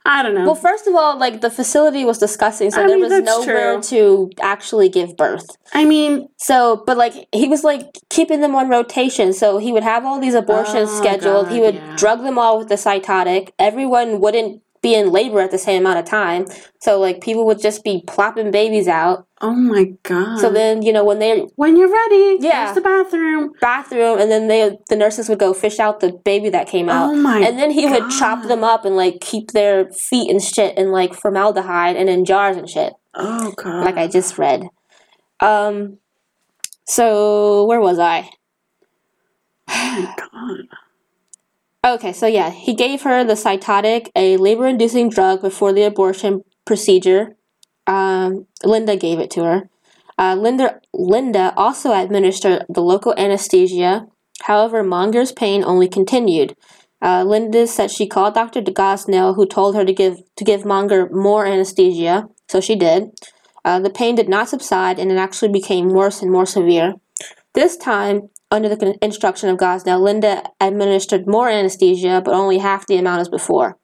[0.04, 0.44] I don't know.
[0.44, 3.74] Well, first of all, like the facility was disgusting, so I there mean, was nowhere
[3.74, 3.82] true.
[3.90, 5.46] to actually give birth.
[5.72, 9.32] I mean, So, but like he was like keeping them on rotation.
[9.32, 11.48] So he would have all these abortions Oh, scheduled.
[11.48, 11.94] he would yeah.
[11.96, 13.50] drug them all with the Cytotec.
[13.56, 16.44] Everyone wouldn't be in labor at the same amount of time.
[16.80, 19.26] So like people would just be plopping babies out.
[19.40, 20.38] oh my God.
[20.40, 22.66] So then you know when they when you're ready, Yeah.
[22.66, 23.52] use the bathroom.
[23.60, 27.10] bathroom and then they the nurses would go fish out the baby that came out.
[27.10, 30.42] Oh my and then he would chop them up and like keep their feet and
[30.42, 32.92] shit in like formaldehyde and in jars and shit.
[33.14, 33.84] Oh, God.
[33.84, 34.64] like I just read.
[35.40, 35.98] Um,
[36.86, 38.28] so where was I?
[39.68, 40.66] Oh my God.
[41.84, 47.34] Okay, so yeah, he gave her the Cytotec, a labor-inducing drug before the abortion procedure.
[47.88, 49.68] Um, Linda gave it to her.
[50.16, 54.06] Uh, Linda Linda also administered the local anesthesia.
[54.42, 56.54] However, Mongar's pain only continued.
[57.00, 58.62] Uh, Linda said she called Dr.
[58.62, 62.28] Gosnell, who told her to give to give Mongar more anesthesia.
[62.48, 63.10] So she did.
[63.64, 66.94] Uh, the pain did not subside, and it actually became worse and more severe.
[67.54, 72.98] This time, under the instruction of Gosnell, Linda administered more anesthesia, but only half the
[72.98, 73.78] amount as before.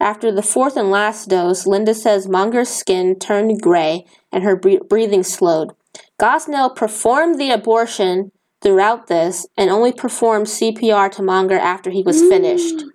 [0.00, 5.22] After the fourth and last dose, Linda says Mongar's skin turned gray and her breathing
[5.22, 5.72] slowed.
[6.18, 12.22] Gosnell performed the abortion throughout this and only performed CPR to Mongar after he was
[12.22, 12.76] finished.
[12.76, 12.88] Mm.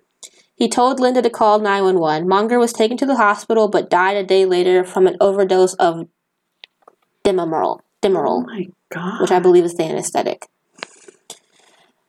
[0.56, 2.28] He told Linda to call 911.
[2.28, 6.08] Mongar was taken to the hospital but died a day later from an overdose of
[7.24, 9.20] Demerol, Oh Demerol God.
[9.20, 10.48] which I believe is the anesthetic.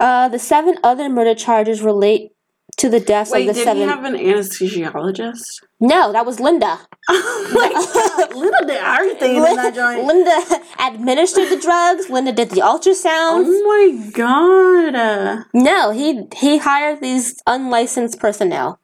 [0.02, 2.32] Uh, the seven other murder charges relate
[2.78, 3.84] to the deaths Wait, of the did seven.
[3.84, 5.44] he have an anesthesiologist?
[5.80, 6.80] no, that was Linda.
[7.10, 8.36] Oh my God.
[8.36, 10.04] Linda did everything in that joint.
[10.06, 10.38] Linda
[10.80, 12.10] administered the drugs.
[12.10, 13.46] Linda did the ultrasounds.
[13.48, 15.46] Oh my God.
[15.54, 18.80] No, he he hired these unlicensed personnel.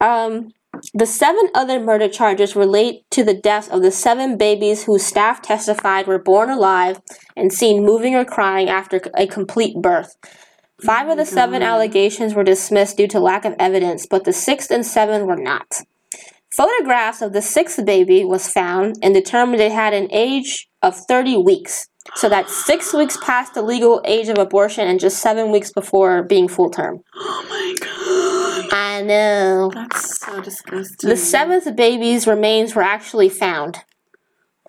[0.00, 0.52] Um,
[0.92, 5.40] the seven other murder charges relate to the deaths of the seven babies whose staff
[5.40, 7.00] testified were born alive
[7.36, 10.16] and seen moving or crying after a complete birth.
[10.84, 11.70] Five of the seven mm-hmm.
[11.70, 15.80] allegations were dismissed due to lack of evidence, but the sixth and seventh were not.
[16.56, 21.38] Photographs of the sixth baby was found and determined it had an age of 30
[21.38, 21.88] weeks.
[22.16, 26.22] So that's six weeks past the legal age of abortion and just seven weeks before
[26.22, 27.00] being full term.
[27.14, 28.33] oh my God.
[28.72, 29.70] I know.
[29.74, 31.10] That's so disgusting.
[31.10, 33.78] The seventh baby's remains were actually found.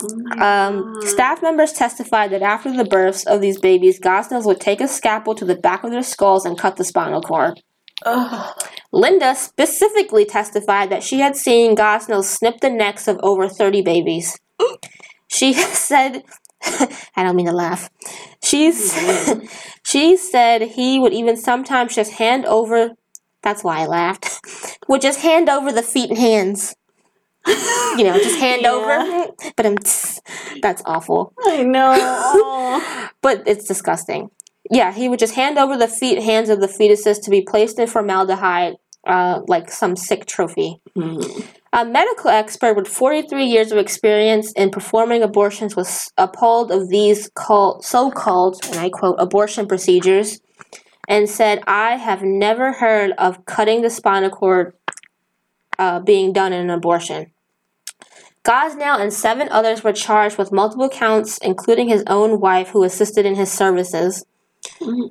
[0.01, 4.81] Oh Um, staff members testified that after the births of these babies, Gosnells would take
[4.81, 7.61] a scalpel to the back of their skulls and cut the spinal cord.
[8.05, 8.61] Ugh.
[8.91, 14.37] Linda specifically testified that she had seen Gosnell snip the necks of over 30 babies.
[15.27, 15.53] She
[15.87, 16.23] said,
[17.15, 17.89] I don't mean to laugh.
[18.43, 18.93] She's,
[19.83, 22.91] she said he would even sometimes just hand over,
[23.45, 24.41] that's why I laughed,
[24.89, 26.75] would just hand over the feet and hands.
[27.47, 28.71] You know, just hand Yeah.
[28.73, 29.31] over.
[29.55, 29.75] But I'm,
[30.61, 31.31] that's awful.
[31.45, 32.81] I know.
[33.21, 34.29] But it's disgusting.
[34.71, 37.77] Yeah, he would just hand over the feet hands of the fetuses to be placed
[37.79, 38.75] in formaldehyde,
[39.07, 40.81] uh, like some sick trophy.
[40.97, 41.45] Mhm.
[41.73, 47.29] A medical expert with 43 years of experience in performing abortions was appalled of these
[47.35, 50.39] called, so-called, and I quote, abortion procedures,
[51.07, 54.73] and said, "I have never heard of cutting the spinal cord
[55.77, 57.31] uh, being done in an abortion."
[58.43, 63.25] Gosnell and seven others were charged with multiple counts, including his own wife, who assisted
[63.25, 64.23] in his services.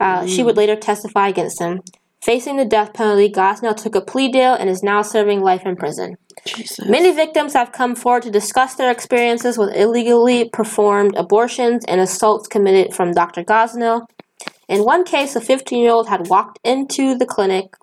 [0.00, 1.80] Uh, she would later testify against him.
[2.22, 5.76] Facing the death penalty, Gosnell took a plea deal and is now serving life in
[5.76, 6.16] prison.
[6.46, 6.86] Jesus.
[6.88, 12.48] Many victims have come forward to discuss their experiences with illegally performed abortions and assaults
[12.48, 13.44] committed from Dr.
[13.44, 14.06] Gosnell.
[14.68, 17.74] In one case, a 15 year old had walked into the clinic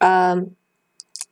[0.00, 0.56] um,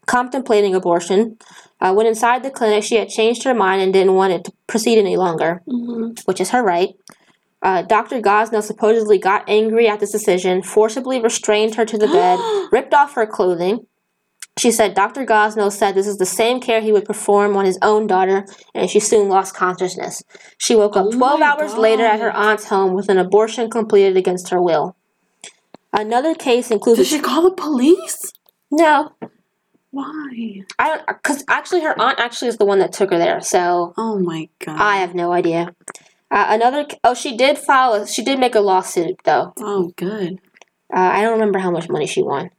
[0.07, 1.37] contemplating abortion.
[1.81, 4.53] Uh, when inside the clinic, she had changed her mind and didn't want it to
[4.67, 6.19] proceed any longer, Mhm.
[6.27, 6.95] which is her right.
[7.63, 8.21] Uh, Dr.
[8.21, 12.39] Gosnell supposedly got angry at this decision, forcibly restrained her to the bed,
[12.73, 13.87] ripped off her clothing,
[14.59, 15.27] She said Dr.
[15.27, 18.89] Gosnell said this is the same care he would perform on his own daughter, and
[18.89, 20.23] she soon lost consciousness.
[20.57, 23.69] She woke up Oh 12 my hours later at her aunt's home with an abortion
[23.69, 24.96] completed against her will.
[25.93, 26.99] Another case includes.
[26.99, 28.33] Did she call the police?
[28.71, 29.13] no,
[29.91, 30.63] Why?
[30.79, 31.07] I don't.
[31.07, 34.49] Because actually, her aunt actually is the one that took her there, so Oh my
[34.65, 34.77] god.
[34.79, 35.75] I have no idea.
[36.31, 36.87] Uh, another.
[37.05, 37.95] Oh, she did file.
[37.95, 39.55] A, she did make a lawsuit though.
[39.61, 40.41] oh good.
[40.95, 42.51] Uh, I don't remember how much money she won.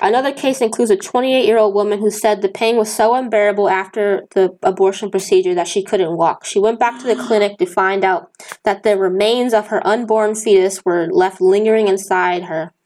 [0.00, 3.68] Another case includes a 28 year old woman who said the pain was so unbearable
[3.68, 6.44] after the abortion procedure that she couldn't walk.
[6.44, 8.30] She went back to the clinic to find out
[8.64, 12.72] that the remains of her unborn fetus were left lingering inside her.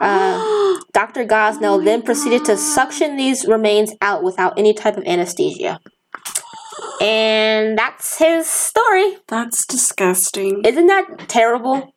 [0.00, 1.26] Uh, Dr.
[1.26, 5.78] Gosnell my then proceeded to suction these remains out without any type of anesthesia.
[7.00, 9.18] And that's his story.
[9.28, 10.62] That's disgusting.
[10.64, 11.94] Isn't that terrible?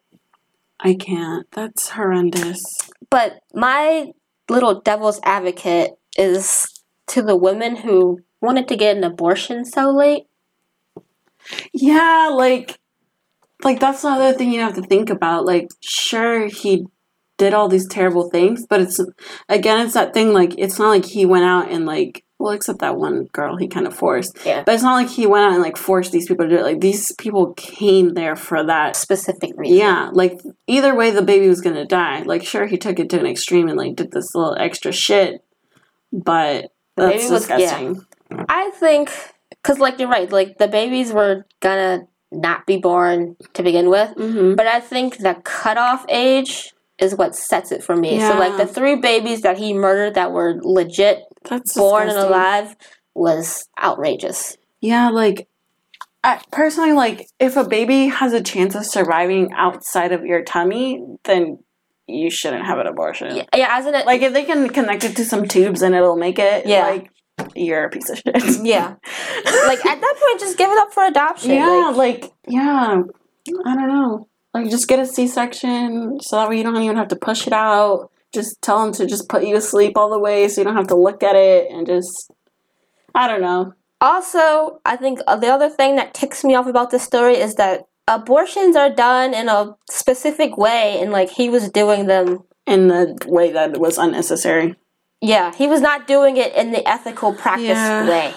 [0.80, 1.46] I can't.
[1.52, 2.62] That's horrendous.
[3.10, 4.12] But my
[4.50, 6.68] little devil's advocate is
[7.08, 10.24] to the women who wanted to get an abortion so late.
[11.74, 12.78] Yeah, like
[13.64, 15.46] like that's another thing you have to think about.
[15.46, 16.86] Like sure he
[17.38, 19.00] did all these terrible things, but it's
[19.50, 22.80] again it's that thing like it's not like he went out and like well except
[22.80, 24.38] that one girl he kind of forced.
[24.46, 24.64] Yeah.
[24.66, 26.64] But it's not like he went out and like forced these people to do it.
[26.64, 29.78] Like these people came there for that Specific reason.
[29.78, 32.22] Yeah, like either way, the baby was gonna die.
[32.24, 35.44] Like, sure, he took it to an extreme and like did this little extra shit,
[36.12, 37.58] but that's was- yeah.
[37.58, 38.06] disgusting.
[38.50, 39.12] I think,
[39.50, 44.10] because, like, you're right, like, the babies were gonna not be born to begin with.
[44.16, 44.56] Mm-hmm.
[44.56, 48.20] But I think the cutoff age is what sets it for me.
[48.20, 52.76] So, like, the three babies that he murdered that were legit That's born and alive
[53.14, 54.58] was outrageous.
[54.82, 55.48] Yeah, like
[56.24, 61.04] I, personally, like if a baby has a chance of surviving outside of your tummy,
[61.26, 61.60] then
[62.08, 63.36] you shouldn't have an abortion.
[63.36, 65.96] Yeah, yeah as in it, Like if they can connect it to some tubes and
[65.96, 66.82] it'll make it, Yeah.
[66.88, 67.10] like
[67.56, 68.36] you're a piece of shit.
[68.64, 68.96] yeah.
[69.46, 71.52] like, at that point, just give it up for adoption.
[71.52, 73.02] yeah, Like, like yeah,
[73.66, 74.28] I don't know.
[74.54, 77.54] Like just get a C-section so that way you don't even have to push it
[77.54, 78.12] out.
[78.34, 80.76] Just tell them to just put you to sleep all the way so you don't
[80.76, 82.32] have to look at it and just
[83.16, 83.74] I don't know.
[84.02, 87.86] Also, I think the other thing that ticks me off about this story is that
[88.08, 92.40] abortions are done in a specific way, and like he was doing them.
[92.66, 94.76] In the way that was unnecessary.
[95.22, 98.10] Yeah, he was not doing it in the ethical practice Yeah.
[98.10, 98.34] way.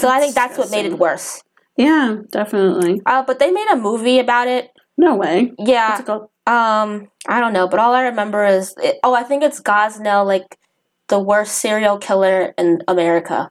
[0.00, 1.42] So I think that's what made it worse.
[1.76, 3.00] Yeah, definitely.
[3.04, 4.70] Uh, but they made a movie about it.
[4.96, 5.52] No way.
[5.58, 6.28] Yeah, What's it called?
[6.46, 10.26] Um, I don't know, but all I remember is it, oh, I think it's Gosnell,
[10.26, 10.56] like
[11.08, 13.50] the worst serial killer in America.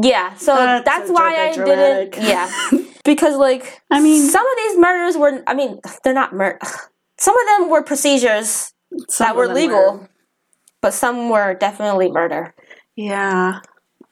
[0.00, 2.12] Yeah, so That's that's, why I dramatic.
[2.12, 2.28] didn't.
[2.28, 2.50] Yeah,
[3.04, 5.42] because like I mean- some of these murders were.
[5.46, 6.58] I mean, they're not mur.
[7.18, 8.74] Some of them were procedures
[9.08, 10.06] Some that were legal,
[10.82, 12.54] but some were definitely murder.
[12.94, 13.60] Yeah.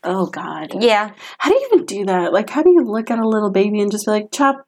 [0.02, 0.82] Oh God.
[0.82, 2.32] Yeah, How do you even do that?
[2.32, 4.66] Like, how do you look at a little baby and just be like, chop?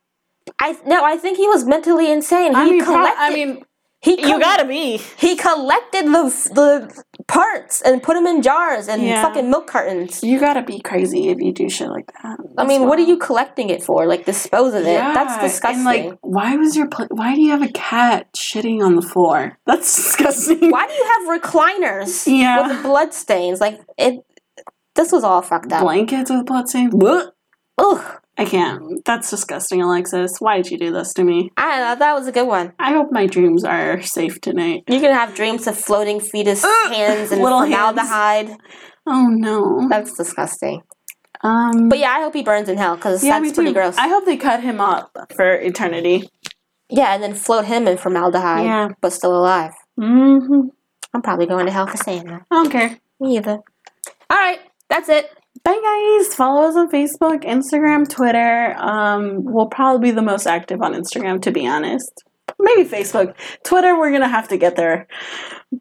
[0.61, 2.53] I no, I think he was mentally insane.
[2.53, 3.19] He I mean, collected.
[3.19, 3.63] I mean,
[4.01, 4.99] he you gotta be.
[5.17, 6.25] He collected the
[6.55, 9.23] the parts and put them in jars and Yeah.
[9.23, 10.23] fucking milk cartons.
[10.23, 12.39] You gotta be crazy if you do shit like that.
[12.57, 14.07] I mean, what are you collecting it for?
[14.07, 14.99] Like dispose of it.
[14.99, 15.77] That's disgusting.
[15.79, 19.03] And like, why was your pla- why do you have a cat shitting on the
[19.03, 19.59] floor?
[19.67, 20.71] That's disgusting.
[20.71, 22.69] Why do you have recliners Yeah.
[22.69, 23.61] with blood stains?
[23.61, 24.25] Like it.
[24.95, 25.83] This was all fucked up.
[25.83, 26.95] Blankets with blood stains.
[26.95, 27.35] What?
[27.79, 28.21] Ugh.
[28.39, 29.03] I can't.
[29.05, 30.33] That's disgusting, Alexis.
[30.41, 31.51] Why did you do this to me?
[31.57, 31.95] I don't know.
[32.05, 32.73] That was a good one.
[32.79, 34.85] I hope my dreams are safe tonight.
[34.89, 37.73] You can have dreams of floating fetus Ugh, hands and little hands.
[37.75, 38.57] formaldehyde.
[39.07, 39.87] Oh no.
[39.89, 40.83] That's disgusting.
[41.43, 41.89] Um.
[41.89, 43.75] But yeah, I hope he burns in hell because yeah, that's pretty too.
[43.75, 43.97] gross.
[43.97, 46.29] I hope they cut him up for eternity.
[46.91, 48.89] yeah, and then float him in formaldehyde, Yeah.
[49.01, 49.73] but still alive.
[49.99, 50.69] Mm-hmm.
[51.15, 52.43] I'm probably going to hell for saying that.
[52.51, 52.99] I don't care.
[53.21, 53.59] Me either.
[54.29, 54.59] All right,
[54.91, 55.31] that's it.
[55.65, 55.81] Bye
[56.19, 56.35] guys.
[56.35, 58.75] Follow us on Facebook, Instagram, Twitter.
[58.79, 62.25] Um, we'll probably be the most active on Instagram, to be honest.
[62.59, 63.35] Maybe Facebook,
[63.65, 63.99] Twitter.
[63.99, 65.07] We're gonna have to get there,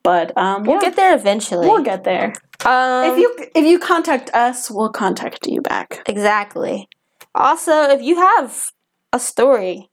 [0.04, 1.68] but um, We'll yeah, get there eventually.
[1.68, 2.34] we'll get there.
[2.66, 6.02] Um, if you if you contact us, we'll contact you back.
[6.08, 6.88] exactly.
[7.34, 8.72] Also, if you have
[9.14, 9.90] a story,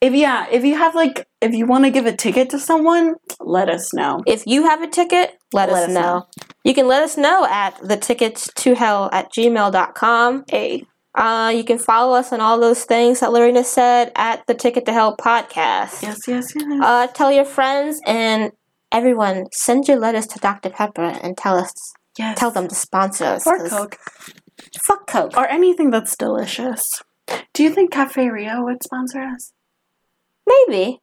[0.00, 3.14] If yeah, if you have like if you want to give a ticket to someone,
[3.40, 4.20] let us know.
[4.26, 6.26] if you have a ticket, let, us, know.
[6.64, 10.44] You can let us know at the tickets to hell at gmail.com.
[10.52, 14.54] A Uh, you can follow us on all those things that Lorena said at the
[14.54, 16.02] Ticket to Hell podcast.
[16.02, 16.80] yes, yes, yes.
[16.82, 18.50] Uh, tell your friends and
[18.90, 20.70] everyone, send your letters to Dr.
[20.70, 21.72] Pepper and tell us,
[22.18, 22.38] yes.
[22.38, 23.46] tell them to sponsor us.
[23.46, 23.98] or Coke
[24.86, 25.36] Fuck Coke.
[25.36, 26.82] or anything that's delicious.
[27.52, 29.52] Do you think Cafe Rio would sponsor us?
[30.46, 31.00] Maybe.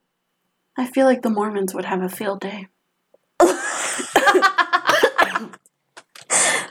[0.78, 2.68] I feel like the Mormons would have a field day.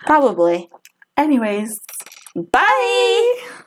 [0.07, 0.69] Probably.
[1.17, 1.79] Anyways,
[2.53, 3.65] Bye.